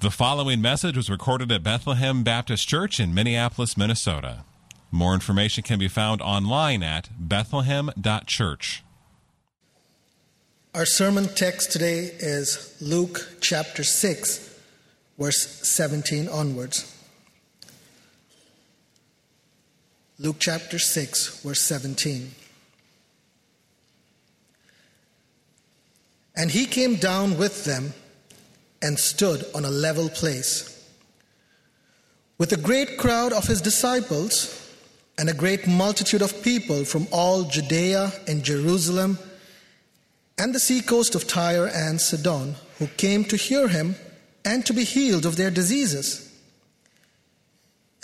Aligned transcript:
The 0.00 0.12
following 0.12 0.62
message 0.62 0.96
was 0.96 1.10
recorded 1.10 1.50
at 1.50 1.64
Bethlehem 1.64 2.22
Baptist 2.22 2.68
Church 2.68 3.00
in 3.00 3.12
Minneapolis, 3.12 3.76
Minnesota. 3.76 4.44
More 4.92 5.12
information 5.12 5.64
can 5.64 5.80
be 5.80 5.88
found 5.88 6.22
online 6.22 6.84
at 6.84 7.08
bethlehem.church. 7.18 8.84
Our 10.72 10.86
sermon 10.86 11.26
text 11.34 11.72
today 11.72 12.12
is 12.20 12.76
Luke 12.80 13.38
chapter 13.40 13.82
6, 13.82 14.60
verse 15.18 15.68
17 15.68 16.28
onwards. 16.28 16.94
Luke 20.20 20.36
chapter 20.38 20.78
6, 20.78 21.42
verse 21.42 21.60
17. 21.62 22.30
And 26.36 26.52
he 26.52 26.66
came 26.66 26.94
down 26.94 27.36
with 27.36 27.64
them 27.64 27.94
and 28.82 28.98
stood 28.98 29.44
on 29.54 29.64
a 29.64 29.70
level 29.70 30.08
place. 30.08 30.74
With 32.38 32.52
a 32.52 32.56
great 32.56 32.98
crowd 32.98 33.32
of 33.32 33.46
his 33.46 33.60
disciples 33.60 34.72
and 35.18 35.28
a 35.28 35.34
great 35.34 35.66
multitude 35.66 36.22
of 36.22 36.42
people 36.42 36.84
from 36.84 37.08
all 37.10 37.44
Judea 37.44 38.12
and 38.28 38.44
Jerusalem 38.44 39.18
and 40.38 40.54
the 40.54 40.60
seacoast 40.60 41.16
of 41.16 41.26
Tyre 41.26 41.66
and 41.66 42.00
Sidon, 42.00 42.54
who 42.78 42.86
came 42.86 43.24
to 43.24 43.36
hear 43.36 43.66
him 43.66 43.96
and 44.44 44.64
to 44.66 44.72
be 44.72 44.84
healed 44.84 45.26
of 45.26 45.36
their 45.36 45.50
diseases. 45.50 46.32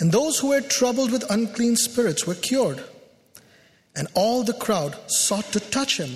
And 0.01 0.11
those 0.11 0.39
who 0.39 0.49
were 0.49 0.59
troubled 0.59 1.11
with 1.11 1.31
unclean 1.31 1.77
spirits 1.77 2.27
were 2.27 2.35
cured. 2.35 2.83
And 3.95 4.09
all 4.13 4.43
the 4.43 4.53
crowd 4.53 4.97
sought 5.09 5.45
to 5.53 5.61
touch 5.61 5.97
him, 5.97 6.11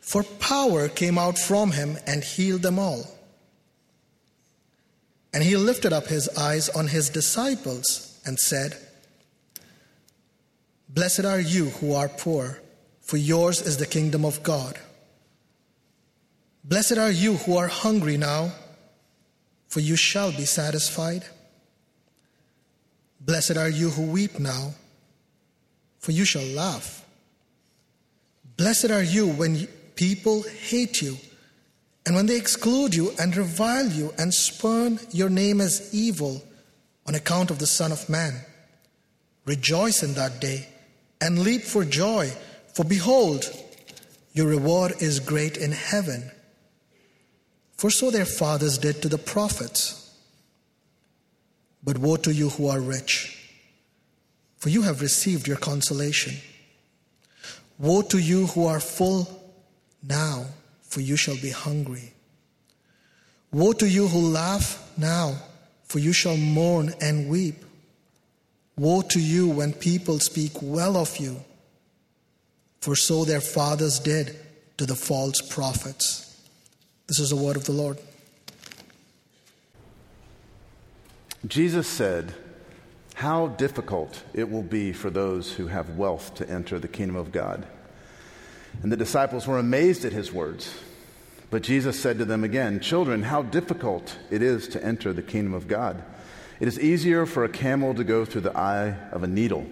for 0.00 0.22
power 0.22 0.88
came 0.88 1.18
out 1.18 1.38
from 1.38 1.72
him 1.72 1.98
and 2.06 2.24
healed 2.24 2.62
them 2.62 2.78
all. 2.78 3.17
And 5.32 5.42
he 5.42 5.56
lifted 5.56 5.92
up 5.92 6.06
his 6.06 6.28
eyes 6.36 6.68
on 6.70 6.88
his 6.88 7.10
disciples 7.10 8.20
and 8.24 8.38
said, 8.38 8.76
Blessed 10.88 11.24
are 11.24 11.40
you 11.40 11.66
who 11.66 11.94
are 11.94 12.08
poor, 12.08 12.60
for 13.02 13.18
yours 13.18 13.60
is 13.60 13.76
the 13.76 13.86
kingdom 13.86 14.24
of 14.24 14.42
God. 14.42 14.78
Blessed 16.64 16.98
are 16.98 17.10
you 17.10 17.36
who 17.36 17.56
are 17.56 17.68
hungry 17.68 18.16
now, 18.16 18.52
for 19.68 19.80
you 19.80 19.96
shall 19.96 20.32
be 20.32 20.44
satisfied. 20.44 21.24
Blessed 23.20 23.56
are 23.56 23.68
you 23.68 23.90
who 23.90 24.02
weep 24.02 24.38
now, 24.38 24.72
for 25.98 26.12
you 26.12 26.24
shall 26.24 26.44
laugh. 26.44 27.04
Blessed 28.56 28.90
are 28.90 29.02
you 29.02 29.28
when 29.28 29.66
people 29.94 30.42
hate 30.42 31.02
you 31.02 31.16
and 32.08 32.16
when 32.16 32.24
they 32.24 32.38
exclude 32.38 32.94
you 32.94 33.12
and 33.20 33.36
revile 33.36 33.86
you 33.86 34.14
and 34.16 34.32
spurn 34.32 34.98
your 35.10 35.28
name 35.28 35.60
as 35.60 35.92
evil 35.92 36.42
on 37.06 37.14
account 37.14 37.50
of 37.50 37.58
the 37.58 37.66
Son 37.66 37.92
of 37.92 38.08
Man, 38.08 38.32
rejoice 39.44 40.02
in 40.02 40.14
that 40.14 40.40
day 40.40 40.66
and 41.20 41.40
leap 41.40 41.60
for 41.60 41.84
joy, 41.84 42.32
for 42.72 42.82
behold, 42.82 43.44
your 44.32 44.46
reward 44.46 44.94
is 45.00 45.20
great 45.20 45.58
in 45.58 45.72
heaven. 45.72 46.30
For 47.76 47.90
so 47.90 48.10
their 48.10 48.24
fathers 48.24 48.78
did 48.78 49.02
to 49.02 49.10
the 49.10 49.18
prophets. 49.18 50.10
But 51.84 51.98
woe 51.98 52.16
to 52.16 52.32
you 52.32 52.48
who 52.48 52.68
are 52.68 52.80
rich, 52.80 53.52
for 54.56 54.70
you 54.70 54.80
have 54.80 55.02
received 55.02 55.46
your 55.46 55.58
consolation. 55.58 56.36
Woe 57.78 58.00
to 58.00 58.16
you 58.16 58.46
who 58.46 58.64
are 58.64 58.80
full 58.80 59.28
now 60.02 60.46
for 60.88 61.00
you 61.00 61.16
shall 61.16 61.36
be 61.36 61.50
hungry. 61.50 62.14
Woe 63.52 63.72
to 63.74 63.88
you 63.88 64.08
who 64.08 64.18
laugh 64.18 64.92
now, 64.98 65.36
for 65.84 65.98
you 65.98 66.12
shall 66.12 66.36
mourn 66.36 66.92
and 67.00 67.28
weep. 67.28 67.64
Woe 68.76 69.02
to 69.02 69.20
you 69.20 69.48
when 69.48 69.72
people 69.72 70.18
speak 70.18 70.52
well 70.60 70.96
of 70.96 71.16
you, 71.18 71.42
for 72.80 72.94
so 72.96 73.24
their 73.24 73.40
fathers 73.40 73.98
did 73.98 74.36
to 74.76 74.86
the 74.86 74.94
false 74.94 75.40
prophets. 75.40 76.24
This 77.06 77.18
is 77.18 77.30
the 77.30 77.36
word 77.36 77.56
of 77.56 77.64
the 77.64 77.72
Lord. 77.72 77.98
Jesus 81.46 81.88
said, 81.88 82.34
How 83.14 83.48
difficult 83.48 84.22
it 84.34 84.50
will 84.50 84.62
be 84.62 84.92
for 84.92 85.10
those 85.10 85.52
who 85.52 85.68
have 85.68 85.96
wealth 85.96 86.34
to 86.34 86.48
enter 86.48 86.78
the 86.78 86.88
kingdom 86.88 87.16
of 87.16 87.32
God. 87.32 87.66
And 88.82 88.92
the 88.92 88.96
disciples 88.96 89.46
were 89.46 89.58
amazed 89.58 90.04
at 90.04 90.12
his 90.12 90.32
words. 90.32 90.72
But 91.50 91.62
Jesus 91.62 91.98
said 91.98 92.18
to 92.18 92.24
them 92.24 92.44
again, 92.44 92.80
Children, 92.80 93.22
how 93.22 93.42
difficult 93.42 94.16
it 94.30 94.42
is 94.42 94.68
to 94.68 94.84
enter 94.84 95.12
the 95.12 95.22
kingdom 95.22 95.54
of 95.54 95.66
God. 95.66 96.02
It 96.60 96.68
is 96.68 96.78
easier 96.78 97.24
for 97.24 97.44
a 97.44 97.48
camel 97.48 97.94
to 97.94 98.04
go 98.04 98.24
through 98.24 98.42
the 98.42 98.56
eye 98.56 98.96
of 99.12 99.22
a 99.22 99.26
needle 99.26 99.66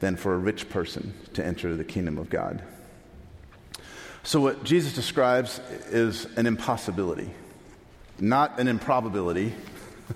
than 0.00 0.16
for 0.16 0.34
a 0.34 0.38
rich 0.38 0.68
person 0.68 1.14
to 1.34 1.44
enter 1.44 1.76
the 1.76 1.84
kingdom 1.84 2.18
of 2.18 2.28
God. 2.28 2.62
So, 4.22 4.40
what 4.40 4.64
Jesus 4.64 4.94
describes 4.94 5.60
is 5.90 6.26
an 6.36 6.46
impossibility, 6.46 7.30
not 8.18 8.58
an 8.58 8.68
improbability 8.68 9.54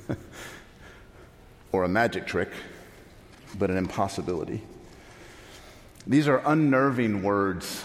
or 1.73 1.85
a 1.85 1.89
magic 1.89 2.27
trick, 2.27 2.51
but 3.59 3.71
an 3.71 3.79
impossibility. 3.79 4.63
These 6.07 6.29
are 6.29 6.43
unnerving 6.45 7.23
words 7.23 7.85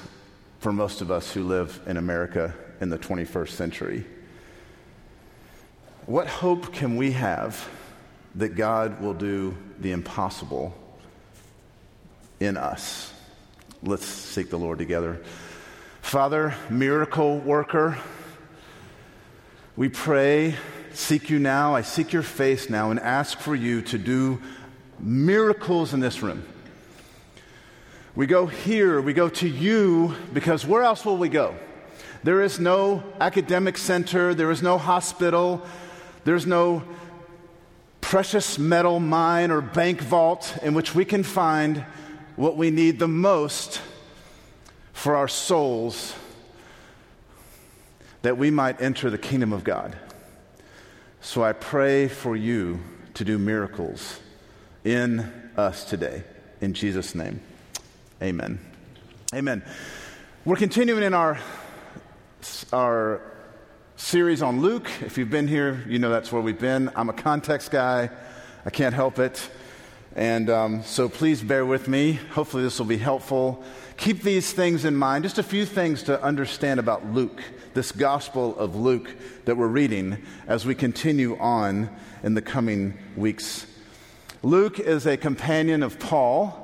for 0.59 0.73
most 0.73 1.01
of 1.01 1.09
us 1.09 1.31
who 1.31 1.43
live 1.43 1.79
in 1.87 1.97
America 1.97 2.53
in 2.81 2.89
the 2.89 2.97
21st 2.97 3.49
century. 3.49 4.05
What 6.05 6.27
hope 6.27 6.73
can 6.73 6.97
we 6.97 7.11
have 7.11 7.67
that 8.35 8.55
God 8.55 9.01
will 9.01 9.13
do 9.13 9.57
the 9.79 9.91
impossible 9.91 10.73
in 12.39 12.57
us? 12.57 13.13
Let's 13.83 14.05
seek 14.05 14.49
the 14.49 14.57
Lord 14.57 14.79
together. 14.79 15.21
Father, 16.01 16.55
miracle 16.69 17.39
worker, 17.39 17.97
we 19.75 19.87
pray, 19.87 20.55
seek 20.93 21.29
you 21.29 21.39
now. 21.39 21.75
I 21.75 21.83
seek 21.83 22.11
your 22.11 22.23
face 22.23 22.69
now 22.69 22.91
and 22.91 22.99
ask 22.99 23.37
for 23.37 23.55
you 23.55 23.81
to 23.83 23.97
do 23.97 24.41
miracles 24.99 25.93
in 25.93 25.99
this 26.01 26.21
room. 26.21 26.43
We 28.19 28.27
go 28.27 28.47
here, 28.47 28.99
we 28.99 29.13
go 29.13 29.29
to 29.29 29.47
you, 29.47 30.13
because 30.33 30.65
where 30.65 30.83
else 30.83 31.05
will 31.05 31.15
we 31.15 31.29
go? 31.29 31.55
There 32.21 32.41
is 32.41 32.59
no 32.59 33.01
academic 33.21 33.77
center, 33.77 34.33
there 34.33 34.51
is 34.51 34.61
no 34.61 34.77
hospital, 34.77 35.65
there's 36.25 36.45
no 36.45 36.83
precious 38.01 38.59
metal 38.59 38.99
mine 38.99 39.51
or 39.51 39.61
bank 39.61 40.01
vault 40.01 40.57
in 40.61 40.73
which 40.73 40.93
we 40.93 41.05
can 41.05 41.23
find 41.23 41.85
what 42.35 42.57
we 42.57 42.71
need 42.71 42.99
the 42.99 43.07
most 43.07 43.79
for 44.91 45.15
our 45.15 45.29
souls 45.29 46.13
that 48.21 48.37
we 48.37 48.51
might 48.51 48.81
enter 48.81 49.09
the 49.09 49.17
kingdom 49.17 49.53
of 49.53 49.63
God. 49.63 49.95
So 51.21 51.41
I 51.41 51.53
pray 51.53 52.09
for 52.09 52.35
you 52.35 52.81
to 53.13 53.23
do 53.23 53.37
miracles 53.37 54.19
in 54.83 55.19
us 55.55 55.85
today. 55.85 56.25
In 56.59 56.73
Jesus' 56.73 57.15
name. 57.15 57.39
Amen. 58.21 58.59
Amen. 59.33 59.63
We're 60.43 60.57
continuing 60.57 61.03
in 61.03 61.13
our, 61.13 61.39
our 62.73 63.21
series 63.95 64.41
on 64.41 64.59
Luke. 64.59 64.89
If 65.01 65.17
you've 65.17 65.29
been 65.29 65.47
here, 65.47 65.81
you 65.87 65.99
know 65.99 66.09
that's 66.09 66.29
where 66.29 66.41
we've 66.41 66.59
been. 66.59 66.91
I'm 66.97 67.07
a 67.07 67.13
context 67.13 67.71
guy, 67.71 68.09
I 68.65 68.69
can't 68.71 68.93
help 68.93 69.19
it. 69.19 69.49
And 70.17 70.49
um, 70.49 70.83
so 70.83 71.07
please 71.07 71.41
bear 71.41 71.65
with 71.65 71.87
me. 71.87 72.13
Hopefully, 72.31 72.61
this 72.61 72.77
will 72.77 72.87
be 72.87 72.97
helpful. 72.97 73.63
Keep 73.95 74.23
these 74.23 74.51
things 74.51 74.83
in 74.83 74.97
mind. 74.97 75.23
Just 75.23 75.37
a 75.37 75.43
few 75.43 75.65
things 75.65 76.03
to 76.03 76.21
understand 76.21 76.81
about 76.81 77.05
Luke, 77.13 77.41
this 77.73 77.93
Gospel 77.93 78.53
of 78.57 78.75
Luke 78.75 79.15
that 79.45 79.55
we're 79.55 79.67
reading 79.67 80.21
as 80.45 80.65
we 80.65 80.75
continue 80.75 81.37
on 81.37 81.89
in 82.21 82.33
the 82.33 82.41
coming 82.41 82.97
weeks. 83.15 83.65
Luke 84.43 84.77
is 84.77 85.05
a 85.05 85.15
companion 85.15 85.83
of 85.83 85.99
Paul. 85.99 86.58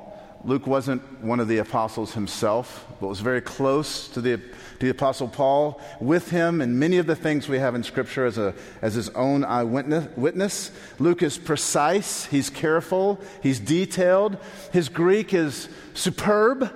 Luke 0.46 0.68
wasn't 0.68 1.02
one 1.20 1.40
of 1.40 1.48
the 1.48 1.58
apostles 1.58 2.14
himself, 2.14 2.86
but 3.00 3.08
was 3.08 3.18
very 3.18 3.40
close 3.40 4.06
to 4.06 4.20
the, 4.20 4.36
to 4.36 4.44
the 4.78 4.90
apostle 4.90 5.26
Paul, 5.26 5.80
with 6.00 6.30
him 6.30 6.60
and 6.60 6.78
many 6.78 6.98
of 6.98 7.06
the 7.08 7.16
things 7.16 7.48
we 7.48 7.58
have 7.58 7.74
in 7.74 7.82
Scripture 7.82 8.24
as, 8.24 8.38
a, 8.38 8.54
as 8.80 8.94
his 8.94 9.08
own 9.10 9.44
eyewitness. 9.44 10.06
Witness. 10.16 10.70
Luke 11.00 11.24
is 11.24 11.36
precise, 11.36 12.26
he's 12.26 12.48
careful, 12.48 13.20
he's 13.42 13.58
detailed. 13.58 14.38
His 14.72 14.88
Greek 14.88 15.34
is 15.34 15.68
superb 15.94 16.72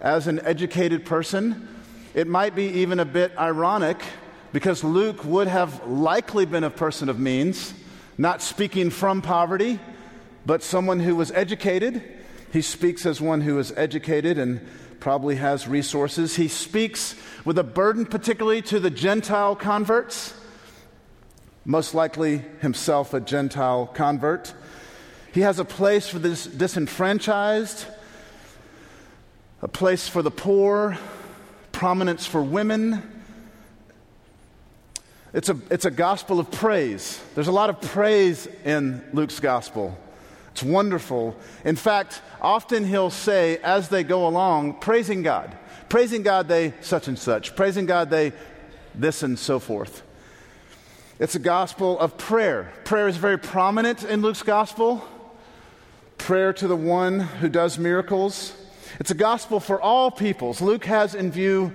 as 0.00 0.26
an 0.26 0.40
educated 0.40 1.04
person. 1.04 1.68
It 2.14 2.26
might 2.26 2.54
be 2.54 2.64
even 2.68 3.00
a 3.00 3.04
bit 3.04 3.36
ironic 3.36 4.00
because 4.54 4.82
Luke 4.82 5.26
would 5.26 5.48
have 5.48 5.86
likely 5.86 6.46
been 6.46 6.64
a 6.64 6.70
person 6.70 7.10
of 7.10 7.20
means, 7.20 7.74
not 8.16 8.40
speaking 8.40 8.88
from 8.88 9.20
poverty, 9.20 9.78
but 10.46 10.62
someone 10.62 11.00
who 11.00 11.14
was 11.14 11.30
educated 11.32 12.13
he 12.54 12.62
speaks 12.62 13.04
as 13.04 13.20
one 13.20 13.40
who 13.40 13.58
is 13.58 13.72
educated 13.76 14.38
and 14.38 14.64
probably 15.00 15.34
has 15.34 15.66
resources. 15.66 16.36
He 16.36 16.46
speaks 16.46 17.16
with 17.44 17.58
a 17.58 17.64
burden, 17.64 18.06
particularly 18.06 18.62
to 18.62 18.78
the 18.78 18.90
Gentile 18.90 19.56
converts. 19.56 20.32
most 21.64 21.94
likely 21.94 22.42
himself 22.60 23.12
a 23.12 23.20
Gentile 23.20 23.86
convert. 23.88 24.54
He 25.32 25.40
has 25.40 25.58
a 25.58 25.64
place 25.64 26.08
for 26.08 26.20
the 26.20 26.28
disenfranchised, 26.28 27.86
a 29.60 29.66
place 29.66 30.06
for 30.06 30.22
the 30.22 30.30
poor, 30.30 30.96
prominence 31.72 32.24
for 32.24 32.40
women. 32.40 33.02
It's 35.32 35.48
a, 35.48 35.58
it's 35.70 35.86
a 35.86 35.90
gospel 35.90 36.38
of 36.38 36.52
praise. 36.52 37.20
There's 37.34 37.48
a 37.48 37.52
lot 37.52 37.68
of 37.68 37.80
praise 37.80 38.46
in 38.64 39.02
Luke's 39.12 39.40
gospel. 39.40 39.98
It's 40.54 40.62
wonderful. 40.62 41.36
In 41.64 41.74
fact, 41.74 42.22
often 42.40 42.84
he'll 42.84 43.10
say 43.10 43.58
as 43.58 43.88
they 43.88 44.04
go 44.04 44.28
along, 44.28 44.74
praising 44.74 45.24
God. 45.24 45.58
Praising 45.88 46.22
God, 46.22 46.46
they 46.46 46.74
such 46.80 47.08
and 47.08 47.18
such. 47.18 47.56
Praising 47.56 47.86
God, 47.86 48.08
they 48.08 48.32
this 48.94 49.24
and 49.24 49.36
so 49.36 49.58
forth. 49.58 50.04
It's 51.18 51.34
a 51.34 51.40
gospel 51.40 51.98
of 51.98 52.16
prayer. 52.16 52.72
Prayer 52.84 53.08
is 53.08 53.16
very 53.16 53.36
prominent 53.36 54.04
in 54.04 54.22
Luke's 54.22 54.44
gospel. 54.44 55.04
Prayer 56.18 56.52
to 56.52 56.68
the 56.68 56.76
one 56.76 57.18
who 57.18 57.48
does 57.48 57.76
miracles. 57.76 58.54
It's 59.00 59.10
a 59.10 59.16
gospel 59.16 59.58
for 59.58 59.80
all 59.80 60.12
peoples. 60.12 60.60
Luke 60.60 60.84
has 60.84 61.16
in 61.16 61.32
view 61.32 61.72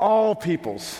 all 0.00 0.34
peoples 0.34 0.98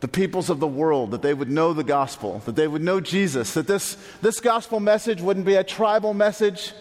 the 0.00 0.08
peoples 0.08 0.48
of 0.48 0.60
the 0.60 0.66
world, 0.66 1.10
that 1.10 1.22
they 1.22 1.34
would 1.34 1.50
know 1.50 1.72
the 1.72 1.84
gospel, 1.84 2.40
that 2.46 2.56
they 2.56 2.66
would 2.66 2.82
know 2.82 3.00
Jesus, 3.00 3.54
that 3.54 3.66
this, 3.66 3.96
this 4.22 4.40
gospel 4.40 4.80
message 4.80 5.20
wouldn't 5.20 5.46
be 5.46 5.54
a 5.54 5.64
tribal 5.64 6.14
message, 6.14 6.72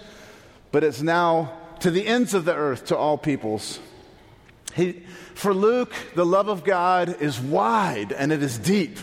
but 0.71 0.83
it's 0.83 1.01
now 1.01 1.53
to 1.81 1.91
the 1.91 2.07
ends 2.07 2.33
of 2.33 2.45
the 2.45 2.55
earth, 2.55 2.85
to 2.85 2.97
all 2.97 3.17
peoples. 3.17 3.79
He, 4.73 5.03
for 5.33 5.53
Luke, 5.53 5.93
the 6.15 6.25
love 6.25 6.47
of 6.47 6.63
God 6.63 7.21
is 7.21 7.39
wide 7.39 8.13
and 8.13 8.31
it 8.31 8.41
is 8.41 8.57
deep. 8.57 8.97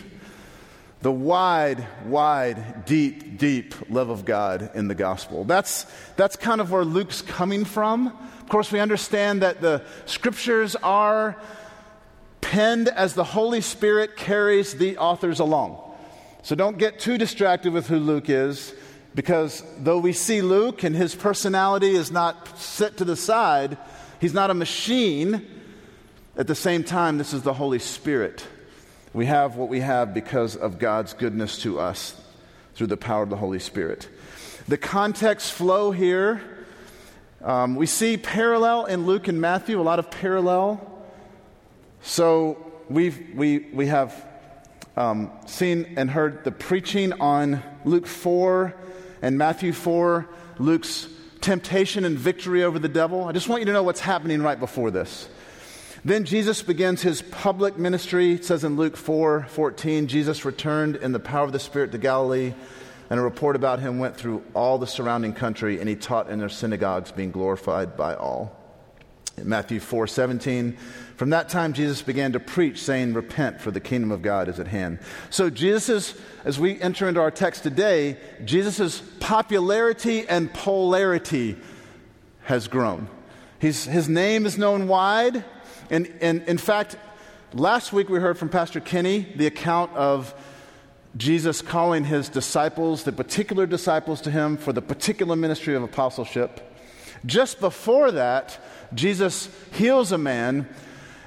The 1.03 1.13
wide, 1.13 1.87
wide, 2.07 2.87
deep, 2.87 3.39
deep 3.39 3.75
love 3.91 4.09
of 4.09 4.25
God 4.25 4.71
in 4.75 4.89
the 4.89 4.95
gospel. 4.95 5.45
That's, 5.45 5.87
that's 6.17 6.37
kind 6.37 6.61
of 6.61 6.71
where 6.71 6.85
Luke's 6.85 7.21
coming 7.21 7.65
from. 7.65 8.09
Of 8.09 8.49
course, 8.49 8.73
we 8.73 8.81
understand 8.81 9.43
that 9.43 9.61
the 9.61 9.83
scriptures 10.07 10.75
are 10.77 11.37
penned 12.47 12.89
as 12.89 13.15
the 13.15 13.25
Holy 13.25 13.61
Spirit 13.61 14.17
carries 14.17 14.75
the 14.75 14.99
authors 14.99 15.41
along. 15.41 15.83
So 16.43 16.55
don't 16.55 16.79
get 16.79 17.01
too 17.01 17.19
distracted 17.19 17.73
with 17.73 17.89
who 17.89 17.99
Luke 17.99 18.31
is, 18.31 18.73
because 19.17 19.65
though 19.79 19.99
we 19.99 20.13
see 20.13 20.43
Luke 20.43 20.85
and 20.85 20.95
his 20.95 21.17
personality 21.17 21.91
is 21.91 22.13
not 22.13 22.57
set 22.57 22.99
to 22.99 23.05
the 23.05 23.17
side, 23.17 23.77
he's 24.21 24.33
not 24.33 24.51
a 24.51 24.55
machine. 24.55 25.45
At 26.37 26.47
the 26.47 26.55
same 26.55 26.85
time, 26.85 27.19
this 27.19 27.33
is 27.33 27.43
the 27.43 27.53
Holy 27.53 27.81
Spirit. 27.81 28.47
We 29.13 29.27
have 29.27 29.57
what 29.57 29.69
we 29.69 29.81
have 29.81 30.15
because 30.15 30.55
of 30.55 30.79
God's 30.79 31.15
goodness 31.15 31.59
to 31.63 31.81
us 31.81 32.15
through 32.75 32.87
the 32.87 32.97
power 32.97 33.25
of 33.25 33.31
the 33.31 33.37
Holy 33.37 33.59
Spirit. 33.59 34.09
The 34.69 34.79
context 34.79 35.51
flow 35.51 35.91
here, 35.91 36.41
um, 37.43 37.75
we 37.75 37.87
see 37.87 38.17
parallel 38.17 38.85
in 38.85 39.05
Luke 39.05 39.27
and 39.27 39.41
Matthew, 39.41 39.81
a 39.81 39.83
lot 39.83 39.99
of 39.99 40.13
parallel. 40.13 40.93
So 42.07 42.65
we've, 42.89 43.35
we, 43.35 43.59
we 43.59 43.89
have 43.89 44.15
um, 44.97 45.33
seen 45.47 45.95
and 45.97 46.09
heard 46.09 46.45
the 46.45 46.53
preaching 46.53 47.13
on 47.15 47.65
Luke 47.85 48.07
4 48.07 48.73
and 49.23 49.37
Matthew 49.37 49.73
4, 49.73 50.29
Luke's 50.61 51.09
temptation 51.41 52.05
and 52.05 52.17
victory 52.17 52.63
over 52.63 52.79
the 52.79 52.89
devil. 52.89 53.25
I 53.25 53.33
just 53.33 53.49
want 53.49 53.63
you 53.63 53.67
to 53.67 53.73
know 53.73 53.83
what's 53.83 53.99
happening 53.99 54.41
right 54.41 54.59
before 54.59 54.93
this. 54.93 55.29
Then 56.05 56.25
Jesus 56.25 56.63
begins 56.63 57.03
his 57.03 57.23
public 57.23 57.77
ministry. 57.77 58.35
It 58.35 58.45
says 58.45 58.63
in 58.63 58.77
Luke 58.77 58.97
4 58.97 59.49
14, 59.51 60.07
Jesus 60.07 60.45
returned 60.45 60.95
in 60.95 61.11
the 61.11 61.19
power 61.19 61.45
of 61.45 61.51
the 61.51 61.59
Spirit 61.59 61.91
to 61.91 61.99
Galilee, 61.99 62.55
and 63.11 63.19
a 63.19 63.23
report 63.23 63.57
about 63.57 63.81
him 63.81 63.99
went 63.99 64.17
through 64.17 64.45
all 64.55 64.79
the 64.79 64.87
surrounding 64.87 65.33
country, 65.33 65.81
and 65.81 65.89
he 65.89 65.97
taught 65.97 66.31
in 66.31 66.39
their 66.39 66.49
synagogues, 66.49 67.11
being 67.11 67.33
glorified 67.33 67.97
by 67.97 68.15
all. 68.15 68.66
In 69.37 69.49
Matthew 69.49 69.81
4 69.81 70.07
17, 70.07 70.77
from 71.17 71.31
that 71.31 71.49
time, 71.49 71.73
Jesus 71.73 72.03
began 72.03 72.33
to 72.33 72.41
preach, 72.41 72.83
saying, 72.83 73.15
Repent, 73.15 73.61
for 73.61 73.71
the 73.71 73.81
kingdom 73.81 74.11
of 74.11 74.21
God 74.21 74.49
is 74.49 74.61
at 74.61 74.69
hand. 74.69 74.99
So, 75.31 75.49
Jesus, 75.49 76.15
as 76.45 76.59
we 76.59 76.81
enter 76.81 77.09
into 77.09 77.21
our 77.21 77.31
text 77.31 77.63
today, 77.63 78.19
Jesus' 78.45 79.03
popularity 79.21 80.29
and 80.29 80.53
polarity 80.53 81.57
has 82.43 82.69
grown. 82.69 83.09
He's, 83.59 83.85
his 83.85 84.09
name 84.09 84.47
is 84.47 84.59
known 84.59 84.89
wide. 84.89 85.45
And, 85.91 86.13
and 86.21 86.43
in 86.43 86.59
fact, 86.59 86.97
last 87.55 87.93
week 87.93 88.09
we 88.09 88.19
heard 88.19 88.37
from 88.37 88.49
Pastor 88.49 88.81
Kenny 88.81 89.27
the 89.37 89.47
account 89.47 89.93
of 89.95 90.35
Jesus 91.17 91.63
calling 91.63 92.05
his 92.05 92.29
disciples, 92.29 93.05
the 93.05 93.13
particular 93.13 93.67
disciples 93.67 94.21
to 94.23 94.31
him, 94.31 94.57
for 94.59 94.73
the 94.73 94.83
particular 94.83 95.35
ministry 95.35 95.75
of 95.75 95.83
apostleship. 95.83 96.61
Just 97.25 97.59
before 97.59 98.13
that, 98.13 98.59
Jesus 98.95 99.49
heals 99.73 100.13
a 100.13 100.19
man 100.19 100.69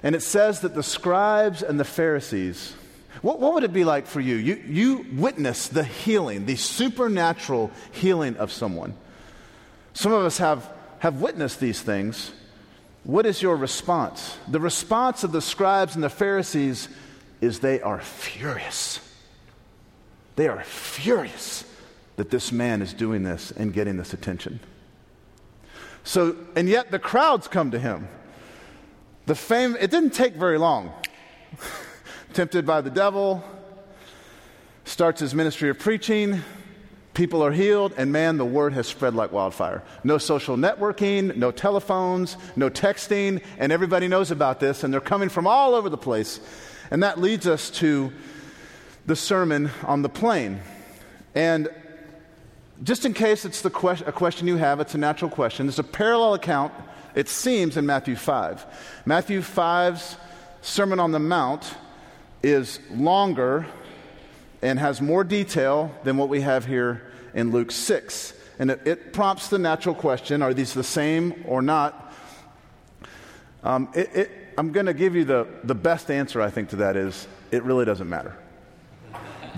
and 0.04 0.16
it 0.16 0.22
says 0.22 0.62
that 0.62 0.76
the 0.76 0.84
scribes 0.84 1.62
and 1.62 1.80
the 1.80 1.86
Pharisees, 1.86 2.74
what, 3.22 3.40
what 3.40 3.54
would 3.54 3.64
it 3.64 3.74
be 3.74 3.84
like 3.84 4.06
for 4.08 4.22
you? 4.22 4.36
you? 4.36 4.56
You 4.66 5.06
witness 5.14 5.68
the 5.68 5.84
healing, 5.84 6.46
the 6.46 6.56
supernatural 6.56 7.72
healing 7.92 8.38
of 8.38 8.52
someone. 8.52 8.96
Some 9.94 10.14
of 10.14 10.24
us 10.24 10.38
have, 10.38 10.70
have 11.00 11.22
witnessed 11.22 11.60
these 11.60 11.82
things. 11.82 12.32
What 13.04 13.26
is 13.26 13.42
your 13.42 13.56
response? 13.56 14.38
The 14.48 14.60
response 14.60 15.24
of 15.24 15.32
the 15.32 15.42
scribes 15.42 15.96
and 15.96 16.04
the 16.04 16.10
Pharisees 16.10 16.88
is 17.42 17.60
they 17.60 17.82
are 17.82 18.00
furious. 18.00 19.00
They 20.36 20.48
are 20.48 20.64
furious 20.64 21.66
that 22.16 22.30
this 22.30 22.52
man 22.52 22.82
is 22.82 22.94
doing 22.94 23.24
this 23.24 23.52
and 23.52 23.74
getting 23.74 23.98
this 23.98 24.14
attention. 24.14 24.60
So, 26.04 26.36
and 26.56 26.68
yet 26.68 26.92
the 26.92 27.00
crowds 27.00 27.48
come 27.48 27.72
to 27.72 27.80
him. 27.80 28.08
The 29.26 29.36
fame, 29.36 29.78
it 29.80 29.92
didn't 29.92 30.12
take 30.12 30.36
very 30.36 30.58
long. 30.58 30.92
Tempted 32.34 32.66
by 32.66 32.82
the 32.82 32.90
devil, 32.90 33.44
starts 34.86 35.20
his 35.20 35.36
ministry 35.36 35.70
of 35.70 35.78
preaching, 35.78 36.42
people 37.14 37.44
are 37.44 37.52
healed, 37.52 37.94
and 37.98 38.12
man, 38.12 38.38
the 38.38 38.46
word 38.46 38.74
has 38.74 38.88
spread 38.88 39.14
like 39.14 39.32
wildfire. 39.32 39.84
No 40.04 40.18
social 40.18 40.58
networking, 40.58 41.36
no 41.36 41.52
telephones, 41.52 42.38
no 42.56 42.70
texting, 42.70 43.44
and 43.58 43.72
everybody 43.72 44.08
knows 44.08 44.32
about 44.32 44.60
this, 44.60 44.84
and 44.84 44.94
they're 44.94 45.02
coming 45.02 45.30
from 45.30 45.46
all 45.46 45.76
over 45.76 45.90
the 45.90 45.98
place. 45.98 46.40
And 46.92 47.04
that 47.04 47.20
leads 47.20 47.46
us 47.46 47.70
to 47.72 48.12
the 49.06 49.16
Sermon 49.16 49.70
on 49.84 50.02
the 50.02 50.10
Plain. 50.10 50.62
And 51.36 51.70
just 52.84 53.06
in 53.06 53.14
case 53.14 53.46
it's 53.46 53.62
the 53.62 53.70
que- 53.70 54.04
a 54.06 54.12
question 54.12 54.48
you 54.48 54.58
have, 54.58 54.80
it's 54.80 54.96
a 54.96 54.98
natural 54.98 55.30
question. 55.30 55.66
There's 55.66 55.80
a 55.80 55.84
parallel 55.84 56.34
account 56.34 56.74
it 57.16 57.28
seems 57.28 57.76
in 57.76 57.86
Matthew 57.86 58.16
5. 58.16 58.66
Matthew 59.06 59.42
5's 59.42 60.16
Sermon 60.62 61.00
on 61.00 61.12
the 61.12 61.20
Mount 61.20 61.74
is 62.44 62.80
longer 62.92 63.66
and 64.62 64.78
has 64.80 65.02
more 65.02 65.24
detail 65.24 65.94
than 66.04 66.18
what 66.18 66.30
we 66.30 66.42
have 66.42 66.66
here 66.66 67.02
in 67.34 67.52
Luke 67.52 67.72
6. 67.72 68.34
And 68.60 68.72
it, 68.72 68.82
it 68.86 69.14
prompts 69.14 69.50
the 69.50 69.60
natural 69.60 69.96
question 69.96 70.42
are 70.42 70.54
these 70.54 70.74
the 70.74 70.84
same 70.84 71.44
or 71.46 71.62
not? 71.62 72.14
Um, 73.64 73.90
it, 73.94 74.16
it, 74.16 74.32
I'm 74.58 74.72
going 74.72 74.86
to 74.86 74.94
give 74.94 75.16
you 75.16 75.26
the, 75.26 75.48
the 75.64 75.76
best 75.76 76.12
answer, 76.12 76.42
I 76.42 76.50
think, 76.50 76.70
to 76.70 76.78
that 76.78 76.96
is 76.96 77.28
it 77.52 77.64
really 77.64 77.86
doesn't 77.86 78.08
matter. 78.08 78.38